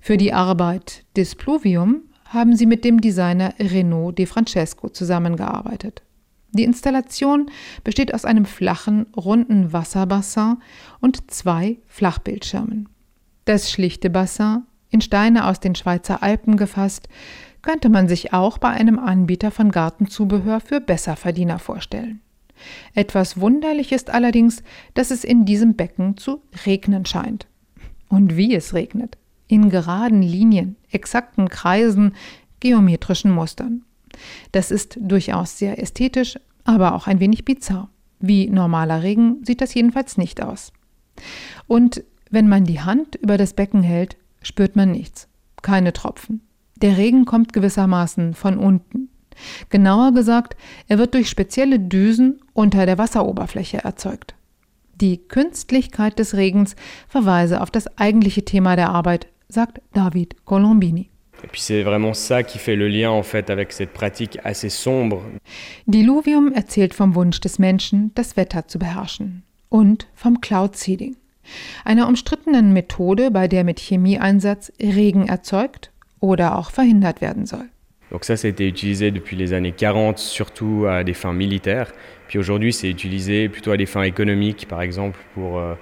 Für 0.00 0.16
die 0.16 0.32
Arbeit 0.32 1.04
Displuvium 1.16 2.02
haben 2.26 2.56
sie 2.56 2.66
mit 2.66 2.84
dem 2.84 3.00
Designer 3.00 3.54
Renaud 3.58 4.18
De 4.18 4.26
Francesco 4.26 4.88
zusammengearbeitet. 4.90 6.02
Die 6.52 6.64
Installation 6.64 7.50
besteht 7.82 8.12
aus 8.14 8.24
einem 8.24 8.44
flachen, 8.44 9.06
runden 9.16 9.72
Wasserbassin 9.72 10.58
und 11.00 11.30
zwei 11.30 11.78
Flachbildschirmen. 11.86 12.88
Das 13.44 13.70
schlichte 13.70 14.10
Bassin, 14.10 14.62
in 14.90 15.00
Steine 15.00 15.46
aus 15.46 15.58
den 15.58 15.74
Schweizer 15.74 16.22
Alpen 16.22 16.56
gefasst, 16.56 17.08
könnte 17.62 17.88
man 17.88 18.06
sich 18.06 18.32
auch 18.32 18.58
bei 18.58 18.68
einem 18.68 18.98
Anbieter 18.98 19.50
von 19.50 19.70
Gartenzubehör 19.70 20.60
für 20.60 20.80
Besserverdiener 20.80 21.58
vorstellen. 21.58 22.20
Etwas 22.94 23.40
wunderlich 23.40 23.90
ist 23.90 24.10
allerdings, 24.10 24.62
dass 24.92 25.10
es 25.10 25.24
in 25.24 25.44
diesem 25.44 25.74
Becken 25.74 26.16
zu 26.16 26.42
regnen 26.66 27.04
scheint. 27.04 27.46
Und 28.08 28.36
wie 28.36 28.54
es 28.54 28.74
regnet 28.74 29.16
in 29.46 29.70
geraden 29.70 30.22
Linien, 30.22 30.76
exakten 30.90 31.48
Kreisen, 31.48 32.14
geometrischen 32.60 33.30
Mustern. 33.30 33.82
Das 34.52 34.70
ist 34.70 34.98
durchaus 35.00 35.58
sehr 35.58 35.80
ästhetisch, 35.80 36.38
aber 36.64 36.94
auch 36.94 37.06
ein 37.06 37.20
wenig 37.20 37.44
bizarr. 37.44 37.90
Wie 38.20 38.48
normaler 38.48 39.02
Regen 39.02 39.44
sieht 39.44 39.60
das 39.60 39.74
jedenfalls 39.74 40.16
nicht 40.16 40.42
aus. 40.42 40.72
Und 41.66 42.04
wenn 42.30 42.48
man 42.48 42.64
die 42.64 42.80
Hand 42.80 43.16
über 43.16 43.36
das 43.36 43.54
Becken 43.54 43.82
hält, 43.82 44.16
spürt 44.42 44.76
man 44.76 44.90
nichts, 44.90 45.28
keine 45.62 45.92
Tropfen. 45.92 46.40
Der 46.76 46.96
Regen 46.96 47.24
kommt 47.24 47.52
gewissermaßen 47.52 48.34
von 48.34 48.58
unten. 48.58 49.08
Genauer 49.68 50.12
gesagt, 50.12 50.56
er 50.88 50.98
wird 50.98 51.14
durch 51.14 51.28
spezielle 51.28 51.80
Düsen 51.80 52.40
unter 52.52 52.86
der 52.86 52.98
Wasseroberfläche 52.98 53.78
erzeugt. 53.84 54.34
Die 55.00 55.18
Künstlichkeit 55.18 56.18
des 56.18 56.34
Regens 56.34 56.76
verweise 57.08 57.60
auf 57.60 57.70
das 57.70 57.98
eigentliche 57.98 58.44
Thema 58.44 58.76
der 58.76 58.90
Arbeit, 58.90 59.26
sagt 59.48 59.80
David 59.92 60.34
Colombini. 60.44 61.10
Et 61.42 61.46
puis 61.46 61.60
c'est 61.60 61.82
vraiment 61.82 62.14
ça 62.14 62.42
qui 62.42 62.58
fait 62.58 62.76
le 62.76 62.88
lien 62.88 63.10
en 63.10 63.22
fait 63.22 63.50
avec 63.50 63.72
cette 63.72 63.92
pratique 63.92 64.38
assez 64.44 64.70
sombre. 64.70 65.22
Diluvium 65.86 66.52
erzählt 66.54 66.94
vom 66.94 67.14
Wunsch 67.14 67.40
des 67.40 67.58
Menschen, 67.58 68.10
das 68.14 68.36
Wetter 68.36 68.66
zu 68.66 68.78
beherrschen 68.78 69.42
und 69.68 70.08
vom 70.14 70.40
Cloud 70.40 70.76
Seeding, 70.76 71.16
einer 71.84 72.08
umstrittenen 72.08 72.72
Methode, 72.72 73.30
bei 73.30 73.48
der 73.48 73.64
mit 73.64 73.80
Chemieeinsatz 73.80 74.72
Regen 74.80 75.26
erzeugt 75.26 75.90
oder 76.20 76.58
auch 76.58 76.70
verhindert 76.70 77.20
werden 77.20 77.44
soll. 77.44 77.68
Donc 78.10 78.24
ça, 78.24 78.36
ça 78.36 78.46
a 78.46 78.50
été 78.50 78.68
utilisé 78.68 79.10
depuis 79.10 79.36
les 79.36 79.52
années 79.52 79.72
40, 79.72 80.18
surtout 80.18 80.86
à 80.88 81.02
des 81.02 81.14
fins 81.14 81.32
militaires. 81.32 81.92
Puis 82.28 82.38
aujourd'hui, 82.38 82.72
c'est 82.72 82.88
utilisé 82.88 83.48
plutôt 83.48 83.72
à 83.72 83.76
des 83.76 83.86
fins 83.86 84.02
économiques, 84.02 84.68
par 84.68 84.82
exemple 84.82 85.18
pour 85.34 85.58
euh, 85.58 85.74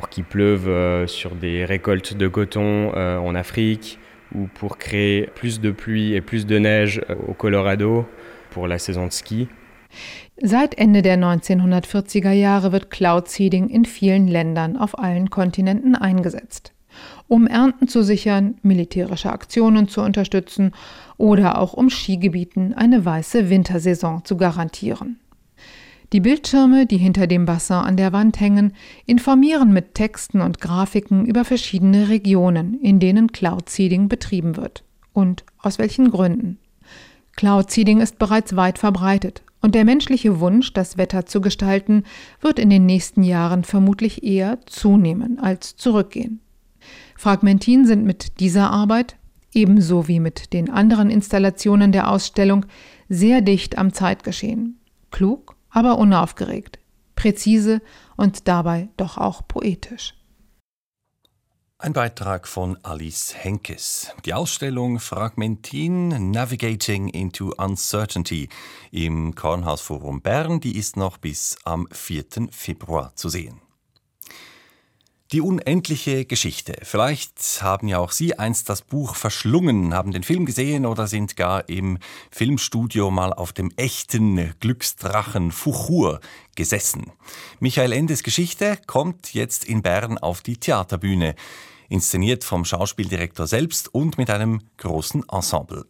pour 0.00 0.08
qu'il 0.08 0.24
pleuve 0.24 0.66
euh, 0.66 1.06
sur 1.06 1.34
des 1.34 1.66
récoltes 1.66 2.16
de 2.16 2.26
coton 2.26 2.90
euh, 2.96 3.18
en 3.18 3.34
Afrique 3.34 3.98
ou 4.34 4.46
pour 4.46 4.78
créer 4.78 5.28
plus 5.34 5.60
de 5.60 5.70
pluie 5.70 6.14
et 6.14 6.22
plus 6.22 6.46
de 6.46 6.58
neige 6.58 7.02
euh, 7.10 7.16
au 7.28 7.34
Colorado 7.34 8.06
pour 8.48 8.66
la 8.66 8.78
saison 8.78 9.06
de 9.06 9.12
ski. 9.12 9.48
Seit 10.42 10.74
Ende 10.80 11.02
der 11.02 11.18
1940er 11.18 12.32
Jahre 12.32 12.72
wird 12.72 12.90
Cloud 12.90 13.28
Seeding 13.28 13.68
in 13.68 13.84
vielen 13.84 14.26
Ländern 14.26 14.78
auf 14.78 14.98
allen 14.98 15.28
Kontinenten 15.28 15.94
eingesetzt, 15.94 16.72
um 17.28 17.46
Ernten 17.46 17.86
zu 17.86 18.02
sichern, 18.02 18.54
militärische 18.62 19.30
Aktionen 19.30 19.86
zu 19.86 20.00
unterstützen 20.00 20.72
oder 21.18 21.58
auch 21.58 21.74
um 21.74 21.90
Skigebieten 21.90 22.72
eine 22.72 23.04
weiße 23.04 23.50
Wintersaison 23.50 24.24
zu 24.24 24.38
garantieren. 24.38 25.18
Die 26.12 26.20
Bildschirme, 26.20 26.86
die 26.86 26.96
hinter 26.96 27.28
dem 27.28 27.44
Bassin 27.44 27.76
an 27.76 27.96
der 27.96 28.12
Wand 28.12 28.40
hängen, 28.40 28.72
informieren 29.06 29.72
mit 29.72 29.94
Texten 29.94 30.40
und 30.40 30.60
Grafiken 30.60 31.24
über 31.24 31.44
verschiedene 31.44 32.08
Regionen, 32.08 32.80
in 32.80 32.98
denen 32.98 33.30
Cloud 33.30 33.70
Seeding 33.70 34.08
betrieben 34.08 34.56
wird 34.56 34.82
und 35.12 35.44
aus 35.58 35.78
welchen 35.78 36.10
Gründen. 36.10 36.58
Cloud 37.36 37.70
Seeding 37.70 38.00
ist 38.00 38.18
bereits 38.18 38.56
weit 38.56 38.78
verbreitet 38.78 39.42
und 39.62 39.76
der 39.76 39.84
menschliche 39.84 40.40
Wunsch, 40.40 40.72
das 40.72 40.96
Wetter 40.96 41.26
zu 41.26 41.40
gestalten, 41.40 42.02
wird 42.40 42.58
in 42.58 42.70
den 42.70 42.86
nächsten 42.86 43.22
Jahren 43.22 43.62
vermutlich 43.62 44.24
eher 44.24 44.58
zunehmen 44.66 45.38
als 45.38 45.76
zurückgehen. 45.76 46.40
Fragmentin 47.16 47.86
sind 47.86 48.04
mit 48.04 48.40
dieser 48.40 48.70
Arbeit, 48.70 49.16
ebenso 49.54 50.08
wie 50.08 50.18
mit 50.18 50.52
den 50.54 50.70
anderen 50.70 51.08
Installationen 51.08 51.92
der 51.92 52.10
Ausstellung, 52.10 52.66
sehr 53.08 53.42
dicht 53.42 53.78
am 53.78 53.92
Zeitgeschehen. 53.92 54.80
Klug 55.10 55.54
aber 55.70 55.98
unaufgeregt, 55.98 56.78
präzise 57.16 57.80
und 58.16 58.48
dabei 58.48 58.88
doch 58.96 59.18
auch 59.18 59.46
poetisch. 59.46 60.14
Ein 61.82 61.94
Beitrag 61.94 62.46
von 62.46 62.76
Alice 62.82 63.34
Henkes. 63.34 64.12
Die 64.26 64.34
Ausstellung 64.34 65.00
Fragmentin 65.00 66.30
Navigating 66.30 67.08
into 67.08 67.54
Uncertainty 67.56 68.50
im 68.90 69.34
Kornhausforum 69.34 70.20
Bern, 70.20 70.60
die 70.60 70.76
ist 70.76 70.98
noch 70.98 71.16
bis 71.16 71.56
am 71.64 71.88
4. 71.90 72.48
Februar 72.50 73.16
zu 73.16 73.30
sehen. 73.30 73.62
Die 75.32 75.40
unendliche 75.40 76.24
Geschichte. 76.24 76.74
Vielleicht 76.82 77.62
haben 77.62 77.86
ja 77.86 78.00
auch 78.00 78.10
Sie 78.10 78.36
einst 78.36 78.68
das 78.68 78.82
Buch 78.82 79.14
verschlungen, 79.14 79.94
haben 79.94 80.10
den 80.10 80.24
Film 80.24 80.44
gesehen 80.44 80.84
oder 80.84 81.06
sind 81.06 81.36
gar 81.36 81.68
im 81.68 81.98
Filmstudio 82.32 83.12
mal 83.12 83.32
auf 83.32 83.52
dem 83.52 83.70
echten 83.76 84.52
Glücksdrachen 84.58 85.52
Fuchur 85.52 86.18
gesessen. 86.56 87.12
Michael 87.60 87.92
Endes 87.92 88.24
Geschichte 88.24 88.76
kommt 88.88 89.32
jetzt 89.32 89.64
in 89.64 89.82
Bern 89.82 90.18
auf 90.18 90.40
die 90.40 90.56
Theaterbühne, 90.56 91.36
inszeniert 91.88 92.42
vom 92.42 92.64
Schauspieldirektor 92.64 93.46
selbst 93.46 93.94
und 93.94 94.18
mit 94.18 94.30
einem 94.30 94.62
großen 94.78 95.22
Ensemble. 95.30 95.86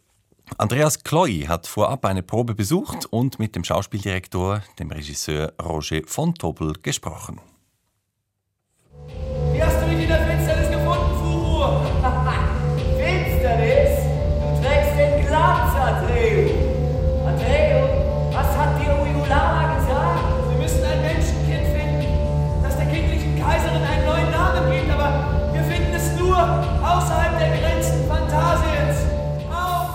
Andreas 0.59 1.03
Kloy 1.03 1.47
hat 1.49 1.67
vorab 1.67 2.05
eine 2.05 2.23
Probe 2.23 2.55
besucht 2.55 3.07
und 3.07 3.39
mit 3.39 3.57
dem 3.57 3.65
Schauspieldirektor, 3.65 4.63
dem 4.79 4.91
Regisseur 4.91 5.55
Roger 5.63 6.03
von 6.05 6.35
Tobel, 6.35 6.75
gesprochen. 6.83 7.41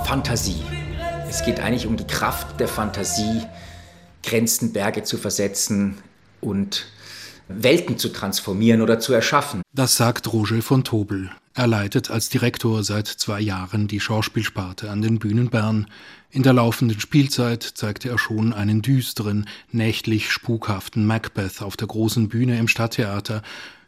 Fantasie. 0.05 0.61
Es 1.27 1.43
geht 1.43 1.59
eigentlich 1.59 1.87
um 1.87 1.97
die 1.97 2.05
Kraft 2.05 2.59
der 2.59 2.67
Fantasie, 2.67 3.41
Grenzen, 4.21 4.71
Berge 4.71 5.01
zu 5.01 5.17
versetzen 5.17 5.97
und 6.41 6.85
Welten 7.47 7.97
zu 7.97 8.09
transformieren 8.09 8.83
oder 8.83 8.99
zu 8.99 9.13
erschaffen. 9.13 9.63
Das 9.73 9.97
sagt 9.97 10.31
Roger 10.31 10.61
von 10.61 10.83
Tobel. 10.83 11.31
Er 11.55 11.65
leitet 11.65 12.11
als 12.11 12.29
Direktor 12.29 12.83
seit 12.83 13.07
zwei 13.07 13.41
Jahren 13.41 13.87
die 13.87 13.99
Schauspielsparte 13.99 14.91
an 14.91 15.01
den 15.01 15.17
Bühnen 15.17 15.49
Bern. 15.49 15.87
In 16.29 16.43
der 16.43 16.53
laufenden 16.53 16.99
Spielzeit 16.99 17.63
zeigte 17.63 18.09
er 18.09 18.19
schon 18.19 18.53
einen 18.53 18.83
düsteren, 18.83 19.47
nächtlich 19.71 20.31
spukhaften 20.31 21.07
Macbeth 21.07 21.63
auf 21.63 21.77
der 21.77 21.87
großen 21.87 22.29
Bühne 22.29 22.59
im 22.59 22.67
Stadttheater. 22.67 23.41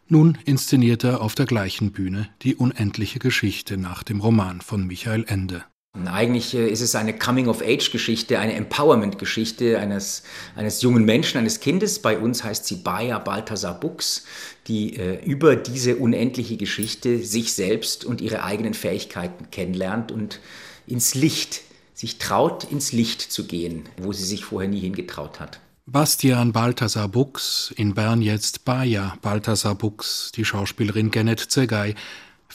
Nun 0.08 0.40
inszeniert 0.46 1.04
er 1.04 1.22
auf 1.22 1.36
der 1.36 1.46
gleichen 1.46 1.92
Bühne 1.92 2.28
die 2.42 2.56
unendliche 2.56 3.20
Geschichte 3.20 3.78
nach 3.78 4.02
dem 4.02 4.20
Roman 4.20 4.62
von 4.62 4.88
Michael 4.88 5.24
Ende. 5.28 5.64
Eigentlich 6.06 6.54
äh, 6.54 6.68
ist 6.68 6.82
es 6.82 6.94
eine 6.96 7.18
Coming-of-Age-Geschichte, 7.18 8.38
eine 8.40 8.54
Empowerment-Geschichte 8.54 9.80
eines, 9.80 10.24
eines 10.56 10.82
jungen 10.82 11.06
Menschen, 11.06 11.38
eines 11.38 11.62
Kindes. 11.62 12.00
Bei 12.00 12.18
uns 12.18 12.44
heißt 12.44 12.66
sie 12.66 12.76
Bayer 12.76 13.22
Balthasar 13.22 13.80
Bux, 13.80 14.26
die 14.68 14.98
äh, 14.98 15.24
über 15.26 15.56
diese 15.56 15.96
unendliche 15.96 16.58
Geschichte 16.58 17.24
sich 17.24 17.54
selbst 17.54 18.04
und 18.04 18.20
ihre 18.20 18.44
eigenen 18.44 18.74
Fähigkeiten 18.74 19.50
kennenlernt 19.50 20.12
und 20.12 20.42
ins 20.86 21.16
Licht, 21.16 21.62
sich 21.94 22.20
traut, 22.20 22.66
ins 22.66 22.92
Licht 22.92 23.22
zu 23.22 23.46
gehen, 23.48 23.84
wo 23.98 24.12
sie 24.12 24.26
sich 24.26 24.44
vorher 24.44 24.70
nie 24.70 24.82
hingetraut 24.82 25.40
hat. 25.40 25.60
Bastian 25.90 26.52
Balthasar 26.52 27.08
Bux, 27.08 27.74
in 27.78 27.94
Bern 27.94 28.22
jetzt 28.22 28.66
Bayer 28.66 29.18
Balthasar 29.22 29.74
Bux, 29.74 30.34
die 30.36 30.44
Schauspielerin 30.44 31.12
Genet 31.12 31.40
Zegay, 31.40 31.96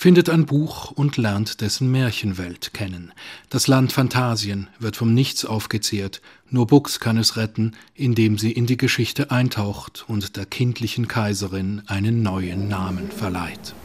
findet 0.02 0.28
ein 0.28 0.46
Buch 0.46 0.90
und 0.90 1.16
lernt 1.16 1.60
dessen 1.60 1.88
Märchenwelt 1.92 2.74
kennen. 2.74 3.12
Das 3.50 3.68
Land 3.68 3.92
Phantasien 3.92 4.68
wird 4.80 4.96
vom 4.96 5.14
Nichts 5.14 5.44
aufgezehrt, 5.44 6.20
nur 6.50 6.66
Bux 6.66 6.98
kann 6.98 7.18
es 7.18 7.36
retten, 7.36 7.76
indem 7.94 8.36
sie 8.36 8.50
in 8.50 8.66
die 8.66 8.76
Geschichte 8.76 9.30
eintaucht 9.30 10.04
und 10.08 10.36
der 10.36 10.44
kindlichen 10.44 11.06
Kaiserin 11.06 11.82
einen 11.86 12.20
neuen 12.20 12.66
Namen 12.66 13.12
verleiht. 13.12 13.76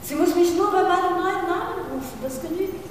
Sie 0.00 0.14
muss 0.14 0.34
mich 0.34 0.56
nur 0.56 0.72
bei 0.72 0.84
meinem 0.84 1.20
neuen 1.20 1.46
Namen 1.46 1.92
rufen, 1.92 2.16
das 2.22 2.40
genügt. 2.40 2.86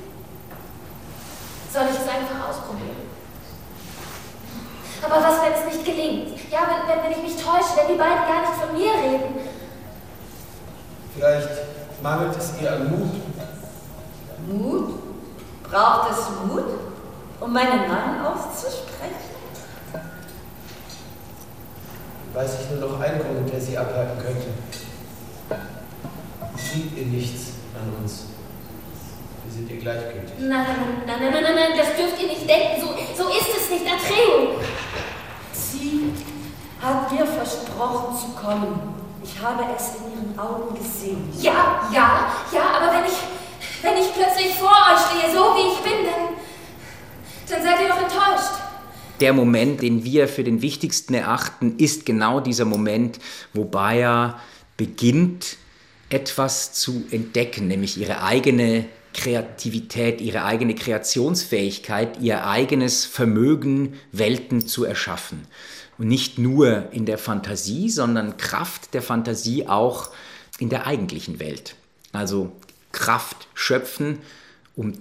Soll 1.74 1.86
ich 1.86 2.00
es 2.00 2.08
einfach 2.08 2.48
ausprobieren? 2.48 3.08
Aber 5.02 5.16
was, 5.16 5.42
wenn 5.42 5.54
es 5.54 5.74
nicht 5.74 5.84
gelingt? 5.84 6.38
Ja, 6.52 6.60
wenn, 6.70 6.96
wenn, 6.96 7.06
wenn 7.06 7.12
ich 7.18 7.24
mich 7.24 7.44
täusche, 7.44 7.74
wenn 7.76 7.96
die 7.96 7.98
beiden 7.98 8.24
gar 8.28 8.42
nicht 8.42 8.62
von 8.62 8.78
mir 8.78 8.92
reden? 8.94 9.34
Vielleicht 11.16 11.77
mangelt 12.02 12.38
es 12.38 12.54
ihr 12.62 12.72
an 12.72 12.90
Mut. 12.90 13.12
Mut? 14.48 15.00
Braucht 15.64 16.12
es 16.12 16.18
Mut, 16.48 16.64
um 17.42 17.54
meinen 17.54 17.88
Namen 17.88 18.26
auszusprechen? 18.26 19.28
Weiß 22.34 22.58
ich 22.62 22.70
nur 22.72 22.90
noch 22.90 23.00
einen 23.00 23.20
Grund, 23.20 23.52
der 23.52 23.60
sie 23.60 23.78
abhalten 23.78 24.18
könnte. 24.20 24.48
Sieht 26.56 26.98
ihr 26.98 27.06
nichts 27.08 27.54
an 27.74 28.02
uns. 28.02 28.26
Wir 29.44 29.54
sind 29.54 29.72
ihr 29.72 29.78
gleichgültig. 29.78 30.36
Nein, 30.40 30.66
nein, 31.06 31.20
nein, 31.20 31.32
nein, 31.32 31.44
nein, 31.44 31.56
nein, 31.56 31.78
das 31.78 31.96
dürft 31.96 32.22
ihr 32.22 32.28
nicht 32.28 32.48
denken. 32.48 32.82
So, 32.82 33.24
so 33.24 33.30
ist 33.30 33.50
es 33.58 33.70
nicht, 33.70 33.86
Atreo. 33.86 34.60
Sie 35.52 36.14
hat 36.82 37.12
mir 37.12 37.26
versprochen 37.26 38.16
zu 38.18 38.28
kommen. 38.40 38.97
Ich 39.24 39.40
habe 39.42 39.64
es 39.76 39.96
in 39.96 40.12
ihren 40.14 40.40
Augen 40.40 40.76
gesehen. 40.76 41.30
Ja, 41.42 41.90
ja, 41.94 42.32
ja, 42.54 42.62
aber 42.78 42.94
wenn 42.94 43.06
ich, 43.06 43.18
wenn 43.82 43.98
ich 43.98 44.14
plötzlich 44.14 44.56
vor 44.56 44.70
euch 44.70 45.00
stehe, 45.08 45.34
so 45.34 45.56
wie 45.56 45.74
ich 45.74 45.80
bin, 45.80 46.06
dann, 46.06 46.36
dann 47.50 47.64
seid 47.64 47.82
ihr 47.82 47.90
doch 47.90 48.02
enttäuscht. 48.02 48.62
Der 49.20 49.34
Moment, 49.34 49.82
den 49.82 50.04
wir 50.04 50.28
für 50.28 50.44
den 50.44 50.62
wichtigsten 50.62 51.14
erachten, 51.14 51.78
ist 51.78 52.06
genau 52.06 52.40
dieser 52.40 52.66
Moment, 52.66 53.20
wo 53.54 53.66
Bayer 53.66 54.40
beginnt, 54.78 55.58
etwas 56.10 56.74
zu 56.74 57.06
entdecken, 57.12 57.68
nämlich 57.68 57.98
ihre 57.98 58.24
eigene 58.24 58.86
Kreativität, 59.14 60.22
ihre 60.22 60.46
eigene 60.46 60.76
Kreationsfähigkeit, 60.76 62.22
ihr 62.22 62.46
eigenes 62.46 63.06
Vermögen, 63.06 63.96
Welten 64.12 64.66
zu 64.66 64.86
erschaffen. 64.86 65.48
Und 65.98 66.08
nicht 66.08 66.38
nur 66.38 66.92
in 66.92 67.06
der 67.06 67.18
Fantasie, 67.18 67.90
sondern 67.90 68.38
Kraft 68.38 68.94
der 68.94 69.02
Fantasie 69.02 69.68
auch 69.68 70.12
in 70.60 70.70
der 70.70 70.86
eigentlichen 70.86 71.40
Welt. 71.40 71.76
Also 72.12 72.52
Kraft 72.92 73.48
schöpfen, 73.54 74.20
um 74.76 74.94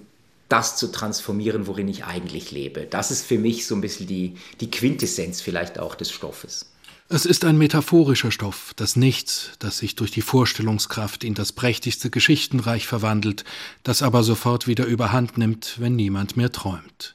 das 0.49 0.77
zu 0.77 0.91
transformieren, 0.91 1.67
worin 1.67 1.87
ich 1.87 2.05
eigentlich 2.05 2.51
lebe. 2.51 2.87
Das 2.89 3.11
ist 3.11 3.25
für 3.25 3.37
mich 3.37 3.67
so 3.67 3.75
ein 3.75 3.81
bisschen 3.81 4.07
die, 4.07 4.35
die 4.59 4.71
Quintessenz 4.71 5.41
vielleicht 5.41 5.79
auch 5.79 5.95
des 5.95 6.11
Stoffes. 6.11 6.67
Es 7.09 7.25
ist 7.25 7.45
ein 7.45 7.57
metaphorischer 7.57 8.31
Stoff, 8.31 8.73
das 8.75 8.97
Nichts, 8.97 9.51
das 9.59 9.77
sich 9.77 9.95
durch 9.95 10.11
die 10.11 10.21
Vorstellungskraft 10.21 11.23
in 11.23 11.35
das 11.35 11.53
prächtigste 11.53 12.09
Geschichtenreich 12.09 12.85
verwandelt, 12.85 13.45
das 13.83 14.01
aber 14.01 14.23
sofort 14.23 14.67
wieder 14.67 14.85
überhand 14.85 15.37
nimmt, 15.37 15.79
wenn 15.79 15.95
niemand 15.95 16.35
mehr 16.35 16.51
träumt. 16.51 17.13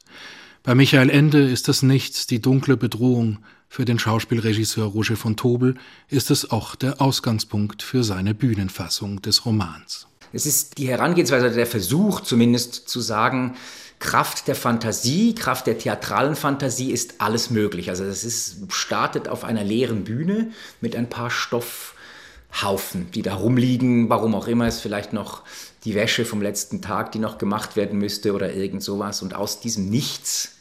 Bei 0.63 0.73
Michael 0.73 1.11
Ende 1.11 1.47
ist 1.47 1.67
das 1.67 1.83
Nichts 1.83 2.25
die 2.25 2.41
dunkle 2.41 2.75
Bedrohung, 2.75 3.39
für 3.73 3.85
den 3.85 3.97
Schauspielregisseur 3.97 4.85
Roger 4.85 5.15
von 5.15 5.35
Tobel 5.35 5.73
ist 6.07 6.29
es 6.29 6.51
auch 6.51 6.75
der 6.75 7.01
Ausgangspunkt 7.01 7.81
für 7.81 8.03
seine 8.03 8.35
Bühnenfassung 8.35 9.23
des 9.23 9.47
Romans. 9.47 10.05
Es 10.31 10.45
ist 10.45 10.77
die 10.77 10.89
Herangehensweise, 10.89 11.49
der 11.49 11.65
Versuch 11.65 12.21
zumindest 12.21 12.87
zu 12.87 13.01
sagen, 13.01 13.55
Kraft 13.97 14.47
der 14.47 14.53
Fantasie, 14.53 15.33
Kraft 15.33 15.65
der 15.65 15.79
theatralen 15.79 16.35
Fantasie 16.35 16.91
ist 16.91 17.15
alles 17.17 17.49
möglich. 17.49 17.89
Also 17.89 18.03
es 18.03 18.23
ist, 18.23 18.57
startet 18.69 19.27
auf 19.27 19.43
einer 19.43 19.63
leeren 19.63 20.03
Bühne 20.03 20.51
mit 20.79 20.95
ein 20.95 21.09
paar 21.09 21.31
Stoffhaufen, 21.31 23.09
die 23.09 23.23
da 23.23 23.33
rumliegen, 23.33 24.07
warum 24.07 24.35
auch 24.35 24.47
immer, 24.47 24.67
ist 24.67 24.81
vielleicht 24.81 25.13
noch 25.13 25.41
die 25.83 25.95
Wäsche 25.95 26.25
vom 26.25 26.43
letzten 26.43 26.83
Tag, 26.83 27.11
die 27.11 27.19
noch 27.19 27.39
gemacht 27.39 27.75
werden 27.75 27.97
müsste 27.97 28.33
oder 28.33 28.53
irgend 28.53 28.83
sowas. 28.83 29.23
Und 29.23 29.33
aus 29.33 29.61
diesem 29.61 29.89
Nichts 29.89 30.57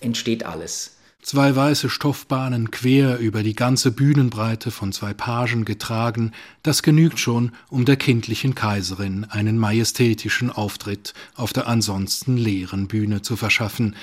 entsteht 0.00 0.44
alles. 0.44 0.93
Zwei 1.24 1.56
weiße 1.56 1.88
Stoffbahnen 1.88 2.70
quer 2.70 3.18
über 3.18 3.42
die 3.42 3.54
ganze 3.54 3.90
Bühnenbreite 3.92 4.70
von 4.70 4.92
zwei 4.92 5.14
Pagen 5.14 5.64
getragen, 5.64 6.32
das 6.62 6.82
genügt 6.82 7.18
schon, 7.18 7.52
um 7.70 7.86
der 7.86 7.96
kindlichen 7.96 8.54
Kaiserin 8.54 9.24
einen 9.30 9.56
majestätischen 9.56 10.50
Auftritt 10.50 11.14
auf 11.34 11.54
der 11.54 11.66
ansonsten 11.66 12.36
leeren 12.36 12.88
Bühne 12.88 13.22
zu 13.22 13.36
verschaffen. 13.36 13.96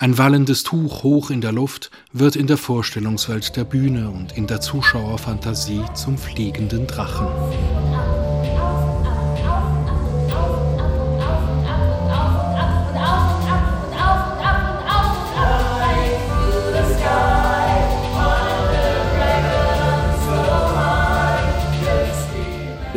Ein 0.00 0.18
wallendes 0.18 0.64
Tuch 0.64 1.04
hoch 1.04 1.30
in 1.30 1.40
der 1.40 1.52
Luft 1.52 1.92
wird 2.12 2.34
in 2.34 2.48
der 2.48 2.58
Vorstellungswelt 2.58 3.54
der 3.54 3.62
Bühne 3.62 4.10
und 4.10 4.36
in 4.36 4.48
der 4.48 4.60
Zuschauerfantasie 4.60 5.84
zum 5.94 6.18
fliegenden 6.18 6.88
Drachen. 6.88 7.28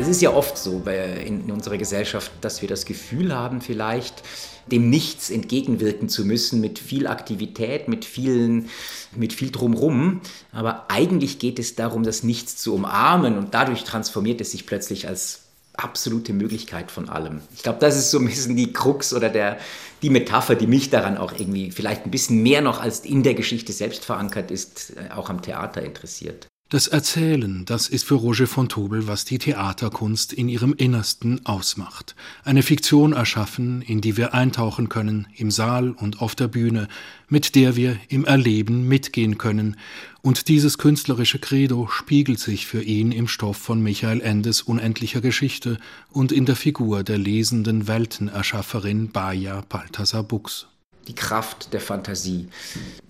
Es 0.07 0.15
ist 0.15 0.21
ja 0.21 0.33
oft 0.33 0.57
so 0.57 0.83
in 1.25 1.51
unserer 1.51 1.77
Gesellschaft, 1.77 2.31
dass 2.39 2.61
wir 2.61 2.69
das 2.69 2.85
Gefühl 2.85 3.35
haben, 3.35 3.59
vielleicht 3.59 4.23
dem 4.71 4.89
Nichts 4.89 5.29
entgegenwirken 5.29 6.07
zu 6.07 6.23
müssen 6.23 6.61
mit 6.61 6.79
viel 6.79 7.07
Aktivität, 7.07 7.89
mit, 7.89 8.05
vielen, 8.05 8.69
mit 9.17 9.33
viel 9.33 9.51
drumrum. 9.51 10.21
Aber 10.53 10.85
eigentlich 10.87 11.39
geht 11.39 11.59
es 11.59 11.75
darum, 11.75 12.03
das 12.03 12.23
Nichts 12.23 12.55
zu 12.55 12.73
umarmen 12.73 13.37
und 13.37 13.53
dadurch 13.53 13.83
transformiert 13.83 14.39
es 14.39 14.51
sich 14.51 14.65
plötzlich 14.65 15.09
als 15.09 15.41
absolute 15.73 16.31
Möglichkeit 16.31 16.89
von 16.89 17.09
allem. 17.09 17.41
Ich 17.53 17.63
glaube, 17.63 17.79
das 17.81 17.97
ist 17.97 18.09
so 18.09 18.19
ein 18.19 18.27
bisschen 18.27 18.55
die 18.55 18.71
Krux 18.71 19.13
oder 19.13 19.27
der, 19.27 19.57
die 20.01 20.09
Metapher, 20.09 20.55
die 20.55 20.67
mich 20.67 20.89
daran 20.89 21.17
auch 21.17 21.33
irgendwie 21.37 21.69
vielleicht 21.71 22.05
ein 22.05 22.11
bisschen 22.11 22.41
mehr 22.41 22.61
noch 22.61 22.79
als 22.79 23.01
in 23.01 23.23
der 23.23 23.33
Geschichte 23.33 23.73
selbst 23.73 24.05
verankert 24.05 24.51
ist, 24.51 24.93
äh, 24.95 25.13
auch 25.13 25.29
am 25.29 25.41
Theater 25.41 25.83
interessiert. 25.83 26.47
Das 26.69 26.87
Erzählen, 26.87 27.63
das 27.63 27.87
ist 27.87 28.03
für 28.03 28.15
Roger 28.15 28.45
von 28.45 28.67
Tobel, 28.67 29.07
was 29.07 29.23
die 29.23 29.37
Theaterkunst 29.37 30.33
in 30.33 30.49
ihrem 30.49 30.73
Innersten 30.73 31.45
ausmacht. 31.45 32.13
Eine 32.43 32.61
Fiktion 32.61 33.13
erschaffen, 33.13 33.81
in 33.81 34.01
die 34.01 34.17
wir 34.17 34.33
eintauchen 34.33 34.89
können, 34.89 35.27
im 35.37 35.49
Saal 35.49 35.91
und 35.91 36.21
auf 36.21 36.35
der 36.35 36.49
Bühne, 36.49 36.89
mit 37.29 37.55
der 37.55 37.77
wir 37.77 37.97
im 38.09 38.25
Erleben 38.25 38.85
mitgehen 38.85 39.37
können. 39.37 39.77
Und 40.21 40.49
dieses 40.49 40.77
künstlerische 40.77 41.39
Credo 41.39 41.87
spiegelt 41.87 42.39
sich 42.39 42.67
für 42.67 42.83
ihn 42.83 43.13
im 43.13 43.29
Stoff 43.29 43.55
von 43.55 43.81
Michael 43.81 44.19
Endes 44.19 44.61
unendlicher 44.61 45.21
Geschichte 45.21 45.77
und 46.11 46.33
in 46.33 46.45
der 46.45 46.57
Figur 46.57 47.05
der 47.05 47.17
lesenden 47.17 47.87
Weltenerschafferin 47.87 49.11
Baja 49.11 49.63
Balthasar 49.69 50.23
Buchs 50.23 50.67
die 51.07 51.15
Kraft 51.15 51.73
der 51.73 51.81
Fantasie. 51.81 52.49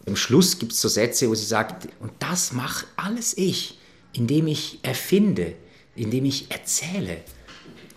Im 0.05 0.15
Schluss 0.15 0.59
gibt 0.59 0.71
es 0.71 0.81
so 0.81 0.87
Sätze, 0.87 1.29
wo 1.29 1.35
sie 1.35 1.45
sagt, 1.45 1.87
und 1.99 2.11
das 2.19 2.53
mache 2.53 2.85
alles 2.95 3.37
ich, 3.37 3.77
indem 4.13 4.47
ich 4.47 4.79
erfinde, 4.83 5.55
indem 5.95 6.25
ich 6.25 6.51
erzähle. 6.51 7.17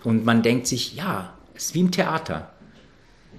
Und 0.03 0.25
man 0.25 0.43
denkt 0.43 0.67
sich, 0.67 0.95
ja, 0.95 1.37
es 1.53 1.65
ist 1.65 1.75
wie 1.75 1.81
im 1.81 1.91
Theater. 1.91 2.51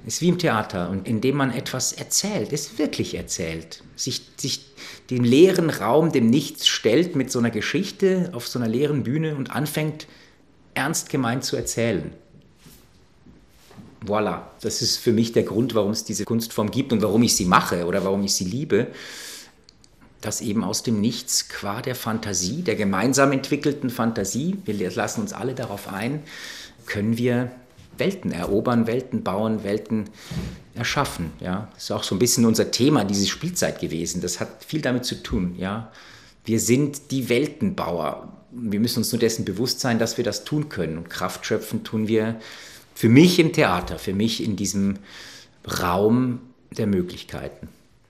Es 0.07 0.15
ist 0.15 0.23
wie 0.23 0.29
im 0.29 0.39
Theater. 0.39 0.91
Und 0.91 1.07
indem 1.07 1.37
man 1.37 1.53
etwas 1.53 1.93
erzählt, 1.93 2.53
es 2.53 2.79
wirklich 2.79 3.15
erzählt, 3.15 3.83
sich, 3.97 4.23
sich 4.37 4.65
dem 5.11 5.25
leeren 5.25 5.71
Raum, 5.71 6.13
dem 6.13 6.27
Nichts 6.27 6.67
stellt 6.67 7.17
mit 7.17 7.31
so 7.31 7.39
einer 7.39 7.51
Geschichte 7.51 8.31
auf 8.33 8.49
so 8.49 8.59
einer 8.59 8.69
leeren 8.69 9.03
Bühne 9.03 9.37
und 9.37 9.51
anfängt 9.51 10.07
ernst 10.75 11.11
gemeint 11.11 11.45
zu 11.45 11.57
erzählen. 11.57 12.13
Voilà, 14.05 14.43
das 14.61 14.83
ist 14.83 14.97
für 14.97 15.13
mich 15.13 15.33
der 15.33 15.45
Grund, 15.45 15.75
warum 15.75 15.93
es 15.93 16.05
diese 16.05 16.25
Kunstform 16.25 16.71
gibt 16.71 16.93
und 16.93 17.03
warum 17.03 17.23
ich 17.23 17.37
sie 17.37 17.45
mache 17.45 17.87
oder 17.87 18.05
warum 18.05 18.23
ich 18.25 18.35
sie 18.35 18.45
liebe. 18.45 18.89
Dass 20.21 20.41
eben 20.41 20.65
aus 20.65 20.83
dem 20.83 21.01
Nichts 21.01 21.49
qua 21.49 21.83
der 21.83 21.95
Fantasie, 21.95 22.63
der 22.63 22.75
gemeinsam 22.75 23.33
entwickelten 23.33 23.91
Fantasie, 23.91 24.59
wir 24.65 24.91
lassen 24.91 25.21
uns 25.21 25.33
alle 25.33 25.55
darauf 25.55 25.93
ein, 25.93 26.23
können 26.87 27.17
wir 27.17 27.51
Welten 27.99 28.33
erobern, 28.33 28.87
Welten 28.87 29.23
bauen, 29.23 29.65
Welten 29.65 30.09
erschaffen. 30.75 31.31
Ja, 31.41 31.69
das 31.75 31.85
ist 31.85 31.91
auch 31.91 32.03
so 32.03 32.15
ein 32.15 32.19
bisschen 32.19 32.45
unser 32.45 32.71
Thema, 32.71 33.05
diese 33.05 33.27
Spielzeit 33.27 33.81
gewesen. 33.81 34.21
Das 34.21 34.41
hat 34.41 34.65
viel 34.65 34.81
damit 34.81 35.05
zu 35.05 35.23
tun. 35.23 35.55
Ja, 35.59 35.93
wir 36.45 36.59
sind 36.59 37.11
die 37.11 37.29
Weltenbauer. 37.29 38.33
Wir 38.51 38.81
müssen 38.81 38.99
uns 38.99 39.13
nur 39.13 39.21
dessen 39.21 39.45
bewusst 39.45 39.81
sein, 39.81 39.99
dass 39.99 40.17
wir 40.17 40.25
das 40.25 40.45
tun 40.45 40.69
können. 40.69 41.09
Kraft 41.09 41.47
schöpfen 41.47 41.85
tun 41.85 42.09
wir 42.09 42.41
für 42.95 43.09
mich 43.09 43.39
im 43.39 43.53
Theater, 43.53 43.99
für 43.99 44.15
mich 44.15 44.43
in 44.43 44.57
diesem 44.57 44.99
Raum 45.81 46.41
der 46.77 46.87
Möglichkeiten. 46.87 47.69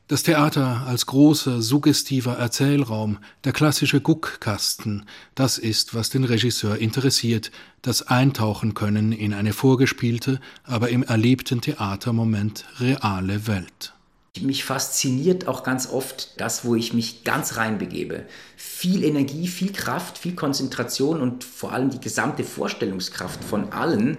Das 0.09 0.25
Theater 0.25 0.85
als 0.87 1.07
großer, 1.07 1.63
suggestiver 1.63 2.37
Erzählraum, 2.37 3.19
der 3.45 3.53
klassische 3.53 4.01
Guckkasten, 4.03 5.07
das 5.35 5.57
ist, 5.57 5.95
was 5.95 6.11
den 6.11 6.25
Regisseur 6.25 6.77
interessiert, 6.77 7.51
das 7.81 8.09
Eintauchen 8.09 8.75
können 8.75 9.13
in 9.13 9.33
eine 9.33 9.55
vorgespielte, 9.55 10.39
aber 10.65 10.91
im 10.91 11.03
erlebten 11.03 11.63
Theatermoment 11.63 12.67
reale 12.79 13.47
Welt. 13.47 13.95
Mich 14.41 14.65
fasziniert 14.65 15.49
auch 15.49 15.63
ganz 15.63 15.87
oft 15.87 16.39
das, 16.41 16.65
wo 16.65 16.75
ich 16.75 16.93
mich 16.93 17.25
ganz 17.25 17.57
reinbegebe. 17.57 18.27
Viel 18.57 19.05
Energie, 19.05 19.47
viel 19.47 19.73
Kraft, 19.73 20.19
viel 20.19 20.35
Konzentration 20.35 21.21
und 21.23 21.45
vor 21.45 21.73
allem 21.73 21.89
die 21.89 22.01
gesamte 22.01 22.45
Vorstellungskraft 22.45 23.43
von 23.43 23.73
allen 23.73 24.19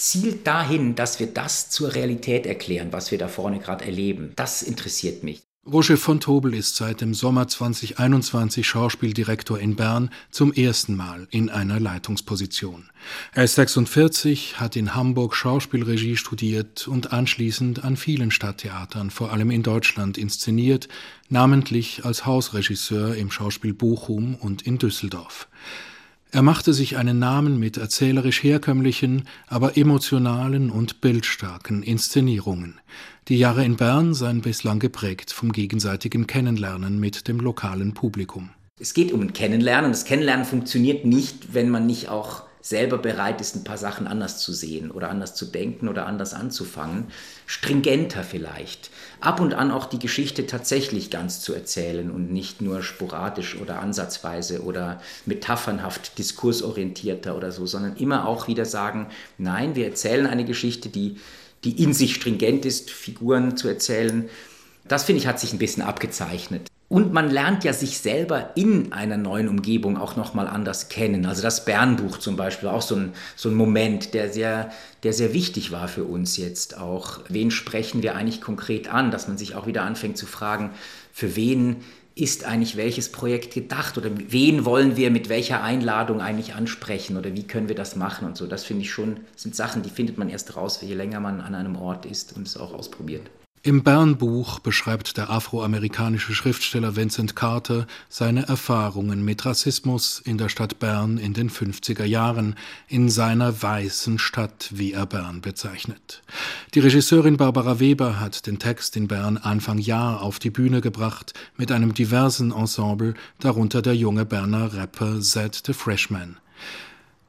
zielt 0.00 0.46
dahin, 0.46 0.94
dass 0.94 1.20
wir 1.20 1.26
das 1.26 1.70
zur 1.70 1.94
Realität 1.94 2.46
erklären, 2.46 2.92
was 2.92 3.10
wir 3.10 3.18
da 3.18 3.28
vorne 3.28 3.58
gerade 3.58 3.84
erleben. 3.84 4.32
Das 4.36 4.62
interessiert 4.62 5.22
mich. 5.22 5.42
Roger 5.70 5.98
von 5.98 6.20
Tobel 6.20 6.54
ist 6.54 6.76
seit 6.76 7.02
dem 7.02 7.12
Sommer 7.12 7.46
2021 7.46 8.66
Schauspieldirektor 8.66 9.58
in 9.58 9.76
Bern 9.76 10.08
zum 10.30 10.54
ersten 10.54 10.96
Mal 10.96 11.28
in 11.30 11.50
einer 11.50 11.78
Leitungsposition. 11.78 12.88
Er 13.34 13.44
ist 13.44 13.56
46, 13.56 14.58
hat 14.58 14.74
in 14.74 14.94
Hamburg 14.94 15.36
Schauspielregie 15.36 16.16
studiert 16.16 16.88
und 16.88 17.12
anschließend 17.12 17.84
an 17.84 17.98
vielen 17.98 18.30
Stadttheatern, 18.30 19.10
vor 19.10 19.32
allem 19.32 19.50
in 19.50 19.62
Deutschland, 19.62 20.16
inszeniert, 20.16 20.88
namentlich 21.28 22.06
als 22.06 22.24
Hausregisseur 22.24 23.14
im 23.14 23.30
Schauspiel 23.30 23.74
Bochum 23.74 24.36
und 24.36 24.62
in 24.62 24.78
Düsseldorf. 24.78 25.46
Er 26.32 26.42
machte 26.42 26.72
sich 26.72 26.96
einen 26.96 27.18
Namen 27.18 27.58
mit 27.58 27.76
erzählerisch 27.76 28.44
herkömmlichen, 28.44 29.24
aber 29.48 29.76
emotionalen 29.76 30.70
und 30.70 31.00
bildstarken 31.00 31.82
Inszenierungen. 31.82 32.78
Die 33.26 33.36
Jahre 33.36 33.64
in 33.64 33.76
Bern 33.76 34.14
seien 34.14 34.40
bislang 34.40 34.78
geprägt 34.78 35.32
vom 35.32 35.50
gegenseitigen 35.50 36.28
Kennenlernen 36.28 37.00
mit 37.00 37.26
dem 37.26 37.40
lokalen 37.40 37.94
Publikum. 37.94 38.50
Es 38.78 38.94
geht 38.94 39.12
um 39.12 39.20
ein 39.22 39.32
Kennenlernen. 39.32 39.90
Das 39.90 40.04
Kennenlernen 40.04 40.44
funktioniert 40.44 41.04
nicht, 41.04 41.52
wenn 41.52 41.68
man 41.68 41.86
nicht 41.86 42.08
auch 42.08 42.44
selber 42.62 42.98
bereit 42.98 43.40
ist, 43.40 43.56
ein 43.56 43.64
paar 43.64 43.78
Sachen 43.78 44.06
anders 44.06 44.38
zu 44.38 44.52
sehen 44.52 44.90
oder 44.90 45.10
anders 45.10 45.34
zu 45.34 45.46
denken 45.46 45.88
oder 45.88 46.06
anders 46.06 46.34
anzufangen. 46.34 47.06
Stringenter 47.46 48.22
vielleicht. 48.22 48.90
Ab 49.20 49.40
und 49.40 49.54
an 49.54 49.70
auch 49.70 49.86
die 49.86 49.98
Geschichte 49.98 50.46
tatsächlich 50.46 51.10
ganz 51.10 51.40
zu 51.40 51.54
erzählen 51.54 52.10
und 52.10 52.32
nicht 52.32 52.60
nur 52.60 52.82
sporadisch 52.82 53.56
oder 53.60 53.80
ansatzweise 53.80 54.62
oder 54.62 55.00
metaphernhaft 55.26 56.18
diskursorientierter 56.18 57.36
oder 57.36 57.52
so, 57.52 57.66
sondern 57.66 57.96
immer 57.96 58.26
auch 58.26 58.48
wieder 58.48 58.64
sagen, 58.64 59.08
nein, 59.38 59.74
wir 59.74 59.86
erzählen 59.86 60.26
eine 60.26 60.44
Geschichte, 60.44 60.88
die, 60.88 61.16
die 61.64 61.82
in 61.82 61.94
sich 61.94 62.14
stringent 62.14 62.64
ist, 62.64 62.90
Figuren 62.90 63.56
zu 63.56 63.68
erzählen. 63.68 64.28
Das 64.86 65.04
finde 65.04 65.20
ich 65.20 65.26
hat 65.26 65.40
sich 65.40 65.52
ein 65.52 65.58
bisschen 65.58 65.82
abgezeichnet. 65.82 66.70
Und 66.90 67.12
man 67.12 67.30
lernt 67.30 67.62
ja 67.62 67.72
sich 67.72 67.98
selber 67.98 68.50
in 68.56 68.92
einer 68.92 69.16
neuen 69.16 69.48
Umgebung 69.48 69.96
auch 69.96 70.16
nochmal 70.16 70.48
anders 70.48 70.88
kennen. 70.88 71.24
Also 71.24 71.40
das 71.40 71.64
Bernbuch 71.64 72.18
zum 72.18 72.34
Beispiel, 72.34 72.68
auch 72.68 72.82
so 72.82 72.96
ein, 72.96 73.12
so 73.36 73.48
ein 73.48 73.54
Moment, 73.54 74.12
der 74.12 74.32
sehr, 74.32 74.72
der 75.04 75.12
sehr 75.12 75.32
wichtig 75.32 75.70
war 75.70 75.86
für 75.86 76.02
uns 76.02 76.36
jetzt 76.36 76.76
auch. 76.76 77.20
Wen 77.28 77.52
sprechen 77.52 78.02
wir 78.02 78.16
eigentlich 78.16 78.40
konkret 78.40 78.92
an? 78.92 79.12
Dass 79.12 79.28
man 79.28 79.38
sich 79.38 79.54
auch 79.54 79.68
wieder 79.68 79.82
anfängt 79.84 80.18
zu 80.18 80.26
fragen, 80.26 80.70
für 81.12 81.36
wen 81.36 81.76
ist 82.16 82.44
eigentlich 82.44 82.76
welches 82.76 83.12
Projekt 83.12 83.54
gedacht 83.54 83.96
oder 83.96 84.10
wen 84.12 84.64
wollen 84.64 84.96
wir 84.96 85.12
mit 85.12 85.28
welcher 85.28 85.62
Einladung 85.62 86.20
eigentlich 86.20 86.54
ansprechen 86.54 87.16
oder 87.16 87.36
wie 87.36 87.46
können 87.46 87.68
wir 87.68 87.76
das 87.76 87.94
machen 87.94 88.26
und 88.26 88.36
so. 88.36 88.48
Das 88.48 88.64
finde 88.64 88.82
ich 88.82 88.90
schon, 88.90 89.20
sind 89.36 89.54
Sachen, 89.54 89.82
die 89.82 89.90
findet 89.90 90.18
man 90.18 90.28
erst 90.28 90.56
raus, 90.56 90.80
je 90.82 90.94
länger 90.94 91.20
man 91.20 91.40
an 91.40 91.54
einem 91.54 91.76
Ort 91.76 92.04
ist 92.04 92.36
und 92.36 92.48
es 92.48 92.56
auch 92.56 92.74
ausprobiert. 92.74 93.30
Im 93.62 93.82
Bernbuch 93.82 94.58
beschreibt 94.60 95.18
der 95.18 95.28
afroamerikanische 95.28 96.34
Schriftsteller 96.34 96.96
Vincent 96.96 97.36
Carter 97.36 97.86
seine 98.08 98.48
Erfahrungen 98.48 99.22
mit 99.22 99.44
Rassismus 99.44 100.18
in 100.24 100.38
der 100.38 100.48
Stadt 100.48 100.78
Bern 100.78 101.18
in 101.18 101.34
den 101.34 101.50
50er 101.50 102.06
Jahren, 102.06 102.54
in 102.88 103.10
seiner 103.10 103.62
weißen 103.62 104.18
Stadt, 104.18 104.70
wie 104.70 104.94
er 104.94 105.04
Bern 105.04 105.42
bezeichnet. 105.42 106.22
Die 106.72 106.80
Regisseurin 106.80 107.36
Barbara 107.36 107.80
Weber 107.80 108.18
hat 108.18 108.46
den 108.46 108.58
Text 108.58 108.96
in 108.96 109.08
Bern 109.08 109.36
Anfang 109.36 109.76
Jahr 109.76 110.22
auf 110.22 110.38
die 110.38 110.50
Bühne 110.50 110.80
gebracht 110.80 111.34
mit 111.58 111.70
einem 111.70 111.92
diversen 111.92 112.52
Ensemble, 112.52 113.12
darunter 113.40 113.82
der 113.82 113.94
junge 113.94 114.24
Berner 114.24 114.72
Rapper 114.72 115.20
Zed 115.20 115.60
the 115.66 115.74
Freshman. 115.74 116.38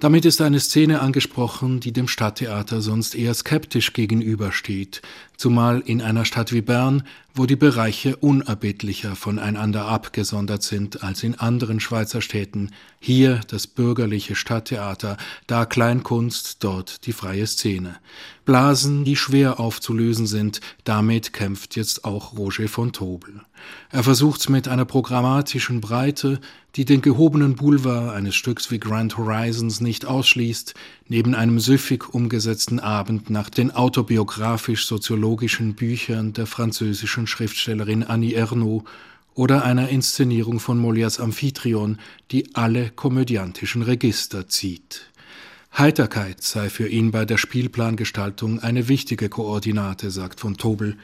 Damit 0.02 0.26
ist 0.26 0.42
eine 0.42 0.60
Szene 0.60 1.00
angesprochen, 1.00 1.80
die 1.80 1.92
dem 1.92 2.08
Stadttheater 2.08 2.82
sonst 2.82 3.14
eher 3.14 3.36
skeptisch 3.36 3.94
gegenübersteht, 3.94 5.04
zumal 5.38 5.84
in 5.86 6.02
einer 6.02 6.26
Stadt 6.26 6.52
wie 6.52 6.62
Bern, 6.62 7.04
wo 7.34 7.46
die 7.46 7.56
Bereiche 7.56 8.18
unerbittlicher 8.18 9.16
voneinander 9.16 9.86
abgesondert 9.86 10.64
sind 10.64 11.04
als 11.04 11.24
in 11.24 11.36
anderen 11.36 11.80
Schweizer 11.80 12.22
Städten, 12.22 12.72
hier 13.00 13.42
das 13.48 13.68
bürgerliche 13.68 14.36
Stadttheater, 14.36 15.18
da 15.48 15.66
Kleinkunst, 15.66 16.64
dort 16.64 17.06
die 17.06 17.14
freie 17.14 17.48
Szene. 17.48 17.98
Blasen, 18.44 19.06
die 19.06 19.16
schwer 19.16 19.60
aufzulösen 19.60 20.28
sind, 20.28 20.62
damit 20.84 21.32
kämpft 21.32 21.76
jetzt 21.76 22.06
auch 22.06 22.38
Roger 22.38 22.68
von 22.68 22.92
Tobel. 22.92 23.42
Er 23.92 24.04
versucht's 24.04 24.50
mit 24.50 24.68
einer 24.68 24.86
programmatischen 24.86 25.80
Breite, 25.80 26.42
die 26.76 26.86
den 26.86 27.02
gehobenen 27.02 27.56
Boulevard 27.56 28.16
eines 28.16 28.36
Stücks 28.36 28.72
wie 28.72 28.80
Grand 28.80 29.18
Horizons 29.18 29.82
nicht 29.82 30.06
ausschließt, 30.06 30.74
neben 31.08 31.36
einem 31.36 31.60
süffig 31.60 32.14
umgesetzten 32.14 32.80
Abend 32.80 33.30
nach 33.30 33.50
den 33.50 33.72
autobiografisch-soziologischen 33.72 35.76
Büchern 35.76 36.34
der 36.34 36.48
französischen 36.48 37.21
Schriftstellerin 37.28 38.04
Annie 38.04 38.36
Ernaux 38.36 38.84
oder 39.34 39.64
einer 39.64 39.90
Inszenierung 39.90 40.60
von 40.60 40.84
Molières 40.84 41.20
Amphitryon, 41.20 42.00
die 42.32 42.56
alle 42.56 42.90
komödiantischen 42.90 43.82
Register 43.82 44.48
zieht. 44.48 45.12
Heiterkeit 45.78 46.44
sei 46.44 46.70
für 46.70 46.88
ihn 46.88 47.12
bei 47.12 47.24
der 47.24 47.38
Spielplangestaltung 47.38 48.60
eine 48.60 48.90
wichtige 48.90 49.30
Koordinate, 49.30 50.12
sagt 50.12 50.42
von 50.42 50.58
Tobel. 50.58 50.98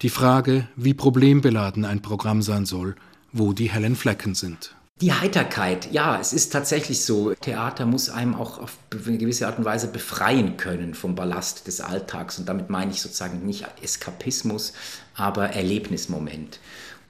Die 0.00 0.10
Frage, 0.10 0.68
wie 0.76 0.94
problembeladen 0.94 1.84
ein 1.84 2.02
Programm 2.02 2.42
sein 2.42 2.64
soll, 2.64 2.94
wo 3.32 3.52
die 3.52 3.70
hellen 3.70 3.96
Flecken 3.96 4.34
sind. 4.34 4.76
Die 5.02 5.12
Heiterkeit, 5.12 5.90
ja, 5.90 6.20
es 6.20 6.32
ist 6.32 6.52
tatsächlich 6.52 7.04
so. 7.04 7.34
Theater 7.34 7.86
muss 7.86 8.08
einem 8.08 8.36
auch 8.36 8.60
auf 8.60 8.78
eine 8.92 9.18
gewisse 9.18 9.48
Art 9.48 9.58
und 9.58 9.64
Weise 9.64 9.88
befreien 9.88 10.56
können 10.56 10.94
vom 10.94 11.16
Ballast 11.16 11.66
des 11.66 11.80
Alltags. 11.80 12.38
Und 12.38 12.48
damit 12.48 12.70
meine 12.70 12.92
ich 12.92 13.02
sozusagen 13.02 13.44
nicht 13.44 13.66
Eskapismus, 13.82 14.74
aber 15.16 15.48
Erlebnismoment. 15.48 16.60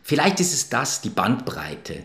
Vielleicht 0.03 0.41
ist 0.41 0.55
es 0.55 0.71
das, 0.71 1.03
die 1.03 1.11
Bandbreite. 1.11 2.03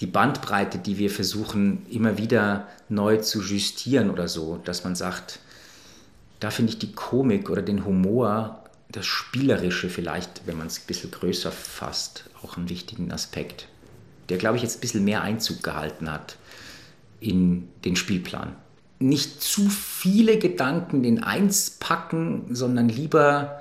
Die 0.00 0.06
Bandbreite, 0.06 0.78
die 0.78 0.96
wir 0.96 1.10
versuchen 1.10 1.84
immer 1.90 2.16
wieder 2.16 2.66
neu 2.88 3.18
zu 3.18 3.42
justieren 3.42 4.08
oder 4.08 4.26
so, 4.26 4.56
dass 4.64 4.84
man 4.84 4.96
sagt, 4.96 5.38
da 6.40 6.50
finde 6.50 6.72
ich 6.72 6.78
die 6.78 6.92
Komik 6.92 7.50
oder 7.50 7.60
den 7.60 7.84
Humor, 7.84 8.64
das 8.88 9.04
Spielerische 9.04 9.90
vielleicht, 9.90 10.46
wenn 10.46 10.56
man 10.56 10.68
es 10.68 10.78
ein 10.78 10.86
bisschen 10.86 11.10
größer 11.10 11.52
fasst, 11.52 12.24
auch 12.42 12.56
einen 12.56 12.70
wichtigen 12.70 13.12
Aspekt 13.12 13.68
der, 14.28 14.38
glaube 14.38 14.56
ich, 14.56 14.62
jetzt 14.62 14.78
ein 14.78 14.80
bisschen 14.80 15.04
mehr 15.04 15.22
Einzug 15.22 15.62
gehalten 15.62 16.10
hat 16.10 16.36
in 17.20 17.68
den 17.84 17.96
Spielplan. 17.96 18.54
Nicht 18.98 19.42
zu 19.42 19.68
viele 19.68 20.38
Gedanken 20.38 21.04
in 21.04 21.22
eins 21.22 21.70
packen, 21.70 22.54
sondern 22.54 22.88
lieber 22.88 23.60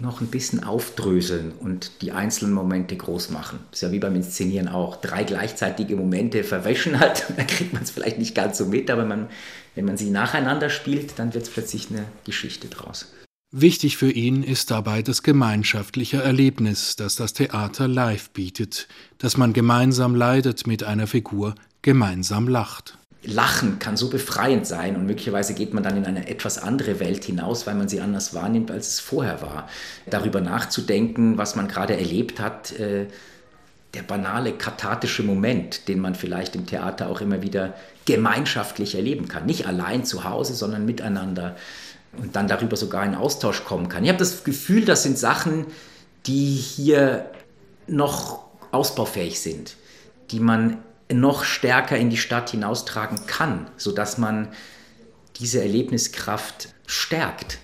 noch 0.00 0.20
ein 0.20 0.26
bisschen 0.28 0.62
aufdröseln 0.62 1.52
und 1.52 2.02
die 2.02 2.12
einzelnen 2.12 2.52
Momente 2.52 2.96
groß 2.96 3.30
machen. 3.30 3.60
Das 3.70 3.78
ist 3.78 3.82
ja 3.82 3.92
wie 3.92 3.98
beim 3.98 4.14
Inszenieren 4.14 4.68
auch. 4.68 4.96
Drei 4.96 5.24
gleichzeitige 5.24 5.96
Momente 5.96 6.44
verwäschen 6.44 7.00
hat, 7.00 7.24
dann 7.36 7.46
kriegt 7.46 7.72
man 7.72 7.82
es 7.82 7.90
vielleicht 7.90 8.18
nicht 8.18 8.34
ganz 8.34 8.58
so 8.58 8.66
mit, 8.66 8.90
aber 8.90 9.04
man, 9.04 9.28
wenn 9.74 9.84
man 9.84 9.96
sie 9.96 10.10
nacheinander 10.10 10.70
spielt, 10.70 11.18
dann 11.18 11.34
wird 11.34 11.44
es 11.44 11.50
plötzlich 11.50 11.90
eine 11.90 12.04
Geschichte 12.24 12.68
draus. 12.68 13.06
Wichtig 13.52 13.96
für 13.96 14.10
ihn 14.10 14.42
ist 14.42 14.72
dabei 14.72 15.02
das 15.02 15.22
gemeinschaftliche 15.22 16.20
Erlebnis, 16.20 16.96
das 16.96 17.14
das 17.14 17.32
Theater 17.32 17.86
live 17.86 18.30
bietet, 18.30 18.88
dass 19.18 19.36
man 19.36 19.52
gemeinsam 19.52 20.16
leidet 20.16 20.66
mit 20.66 20.82
einer 20.82 21.06
Figur, 21.06 21.54
gemeinsam 21.80 22.48
lacht. 22.48 22.98
Lachen 23.22 23.78
kann 23.78 23.96
so 23.96 24.10
befreiend 24.10 24.66
sein 24.66 24.96
und 24.96 25.06
möglicherweise 25.06 25.54
geht 25.54 25.74
man 25.74 25.84
dann 25.84 25.96
in 25.96 26.04
eine 26.04 26.28
etwas 26.28 26.58
andere 26.58 26.98
Welt 26.98 27.24
hinaus, 27.24 27.68
weil 27.68 27.76
man 27.76 27.88
sie 27.88 28.00
anders 28.00 28.34
wahrnimmt, 28.34 28.70
als 28.72 28.88
es 28.88 29.00
vorher 29.00 29.40
war. 29.42 29.68
Darüber 30.10 30.40
nachzudenken, 30.40 31.38
was 31.38 31.54
man 31.54 31.68
gerade 31.68 31.96
erlebt 31.96 32.40
hat, 32.40 32.72
äh, 32.72 33.06
der 33.94 34.02
banale 34.02 34.52
kathartische 34.52 35.22
Moment, 35.22 35.88
den 35.88 36.00
man 36.00 36.14
vielleicht 36.14 36.54
im 36.56 36.66
Theater 36.66 37.08
auch 37.08 37.20
immer 37.20 37.42
wieder 37.42 37.74
gemeinschaftlich 38.04 38.96
erleben 38.96 39.28
kann. 39.28 39.46
Nicht 39.46 39.66
allein 39.66 40.04
zu 40.04 40.24
Hause, 40.24 40.54
sondern 40.54 40.84
miteinander 40.84 41.56
und 42.18 42.36
dann 42.36 42.48
darüber 42.48 42.76
sogar 42.76 43.04
in 43.04 43.14
Austausch 43.14 43.64
kommen 43.64 43.88
kann. 43.88 44.04
Ich 44.04 44.08
habe 44.08 44.18
das 44.18 44.44
Gefühl, 44.44 44.84
das 44.84 45.02
sind 45.02 45.18
Sachen, 45.18 45.66
die 46.26 46.54
hier 46.54 47.30
noch 47.86 48.44
ausbaufähig 48.72 49.40
sind, 49.40 49.76
die 50.30 50.40
man 50.40 50.78
noch 51.12 51.44
stärker 51.44 51.96
in 51.96 52.10
die 52.10 52.16
Stadt 52.16 52.50
hinaustragen 52.50 53.26
kann, 53.26 53.68
sodass 53.76 54.18
man 54.18 54.48
diese 55.38 55.60
Erlebniskraft 55.60 56.74
stärkt. 56.86 57.58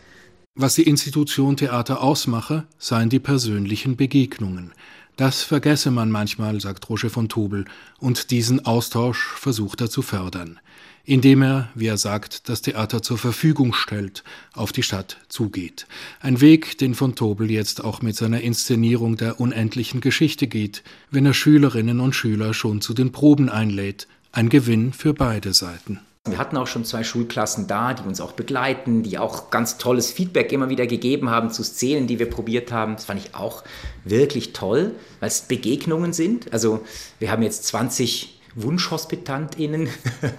Was 0.55 0.75
die 0.75 0.83
Institution 0.83 1.57
Theater 1.57 2.03
ausmache, 2.03 2.67
seien 2.79 3.09
die 3.09 3.19
persönlichen 3.19 3.97
Begegnungen. 3.97 4.73
Das 5.17 5.43
vergesse 5.43 5.91
man 5.91 6.11
manchmal, 6.11 6.61
sagt 6.61 6.89
Roger 6.89 7.11
von 7.11 7.29
Tobel, 7.29 7.67
und 7.99 8.31
diesen 8.31 8.65
Austausch 8.65 9.35
versucht 9.37 9.81
er 9.81 9.91
zu 9.91 10.03
fördern 10.03 10.59
indem 11.05 11.43
er, 11.43 11.69
wie 11.75 11.87
er 11.87 11.97
sagt, 11.97 12.49
das 12.49 12.63
Theater 12.63 13.03
zur 13.03 13.19
Verfügung 13.19 13.73
stellt, 13.73 14.23
auf 14.53 14.73
die 14.73 14.83
Stadt 14.83 15.19
zugeht. 15.29 15.87
Ein 16.21 16.41
Weg, 16.41 16.79
den 16.79 16.95
von 16.95 17.15
Tobel 17.15 17.51
jetzt 17.51 17.83
auch 17.83 18.03
mit 18.03 18.17
seiner 18.17 18.41
Inszenierung 18.41 19.17
der 19.17 19.41
unendlichen 19.41 20.01
Geschichte 20.01 20.47
geht, 20.47 20.83
wenn 21.11 21.27
er 21.27 21.35
Schülerinnen 21.35 22.01
und 22.01 22.15
Schüler 22.15 22.55
schon 22.55 22.81
zu 22.81 22.95
den 22.95 23.13
Proben 23.13 23.49
einlädt, 23.49 24.07
ein 24.31 24.49
Gewinn 24.49 24.93
für 24.93 25.13
beide 25.13 25.53
Seiten. 25.53 26.01
Wir 26.29 26.39
hatten 26.39 26.57
auch 26.57 26.69
schon 26.69 26.85
zwei 26.85 27.03
Schulklassen 27.03 27.67
da, 27.67 27.95
die 27.95 28.05
uns 28.05 28.21
auch 28.21 28.33
begleiten, 28.33 29.03
die 29.03 29.19
auch 29.19 29.51
ganz 29.51 29.77
tolles 29.77 30.13
Feedback 30.13 30.53
immer 30.53 30.69
wieder 30.69 30.87
gegeben 30.87 31.31
haben 31.31 31.51
zu 31.51 31.65
Szenen, 31.65 32.07
die 32.07 32.21
wir 32.21 32.31
probiert 32.31 32.71
haben. 32.71 32.95
Das 32.95 33.07
fand 33.07 33.21
ich 33.21 33.35
auch 33.35 33.65
wirklich 34.05 34.53
toll, 34.53 34.95
weil 35.19 35.29
es 35.29 35.43
Begegnungen 35.43 36.13
sind. 36.13 36.53
Also 36.53 36.85
wir 37.19 37.33
haben 37.33 37.43
jetzt 37.43 37.65
20 37.65 38.41
WunschhospitantInnen, 38.55 39.89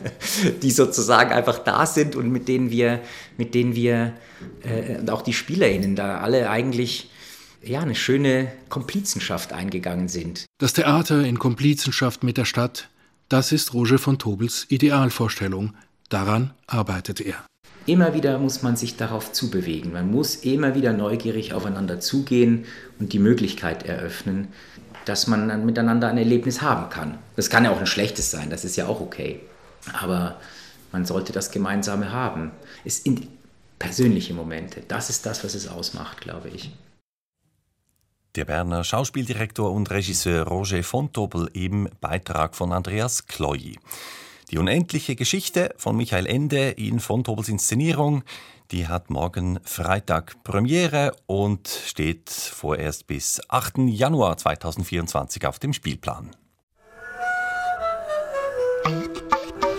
die 0.61 0.71
sozusagen 0.71 1.33
einfach 1.33 1.59
da 1.59 1.85
sind 1.85 2.15
und 2.15 2.31
mit 2.31 2.47
denen 2.47 2.71
wir, 2.71 3.01
mit 3.37 3.53
denen 3.53 3.75
wir 3.75 4.13
äh, 4.63 4.99
und 4.99 5.09
auch 5.09 5.21
die 5.21 5.33
SpielerInnen 5.33 5.97
da 5.97 6.19
alle 6.19 6.49
eigentlich 6.49 7.09
ja, 7.61 7.81
eine 7.81 7.95
schöne 7.95 8.51
Komplizenschaft 8.69 9.53
eingegangen 9.53 10.07
sind. 10.07 10.45
Das 10.59 10.73
Theater 10.73 11.25
in 11.25 11.39
Komplizenschaft 11.39 12.23
mit 12.23 12.37
der 12.37 12.45
Stadt 12.45 12.89
das 13.33 13.51
ist 13.51 13.73
Roger 13.73 13.97
von 13.97 14.19
Tobels 14.19 14.67
Idealvorstellung. 14.69 15.73
Daran 16.07 16.53
arbeitet 16.67 17.19
er. 17.19 17.43
Immer 17.87 18.13
wieder 18.13 18.37
muss 18.37 18.61
man 18.61 18.75
sich 18.75 18.95
darauf 18.95 19.33
zubewegen. 19.33 19.91
Man 19.91 20.11
muss 20.11 20.35
immer 20.35 20.75
wieder 20.75 20.93
neugierig 20.93 21.51
aufeinander 21.55 21.99
zugehen 21.99 22.65
und 22.99 23.11
die 23.11 23.17
Möglichkeit 23.17 23.87
eröffnen, 23.87 24.49
dass 25.05 25.25
man 25.25 25.49
dann 25.49 25.65
miteinander 25.65 26.09
ein 26.09 26.19
Erlebnis 26.19 26.61
haben 26.61 26.91
kann. 26.91 27.17
Das 27.35 27.49
kann 27.49 27.63
ja 27.63 27.71
auch 27.71 27.79
ein 27.79 27.87
schlechtes 27.87 28.29
sein, 28.29 28.51
das 28.51 28.65
ist 28.65 28.75
ja 28.75 28.85
auch 28.85 29.01
okay. 29.01 29.39
Aber 29.93 30.39
man 30.91 31.03
sollte 31.03 31.33
das 31.33 31.49
Gemeinsame 31.49 32.11
haben. 32.11 32.51
Es 32.85 33.01
sind 33.01 33.27
persönliche 33.79 34.35
Momente. 34.35 34.83
Das 34.87 35.09
ist 35.09 35.25
das, 35.25 35.43
was 35.43 35.55
es 35.55 35.67
ausmacht, 35.67 36.21
glaube 36.21 36.49
ich. 36.49 36.69
Der 38.35 38.45
Berner 38.45 38.83
Schauspieldirektor 38.83 39.71
und 39.71 39.91
Regisseur 39.91 40.47
Roger 40.47 40.83
Fontobel 40.83 41.51
im 41.53 41.87
Beitrag 42.01 42.55
von 42.55 42.71
Andreas 42.73 43.27
Kloyi. 43.27 43.77
Die 44.49 44.57
unendliche 44.57 45.15
Geschichte 45.15 45.75
von 45.77 45.95
Michael 45.95 46.25
Ende 46.25 46.71
in 46.71 46.99
Fontobels 46.99 47.47
Inszenierung, 47.47 48.23
die 48.71 48.87
hat 48.87 49.11
morgen 49.11 49.59
Freitag 49.63 50.43
Premiere 50.43 51.15
und 51.27 51.67
steht 51.67 52.31
vorerst 52.31 53.05
bis 53.05 53.39
8. 53.49 53.77
Januar 53.89 54.35
2024 54.35 55.45
auf 55.45 55.59
dem 55.59 55.71
Spielplan. 55.71 56.31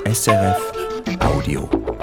SRF 0.06 0.72
Audio. 1.18 1.93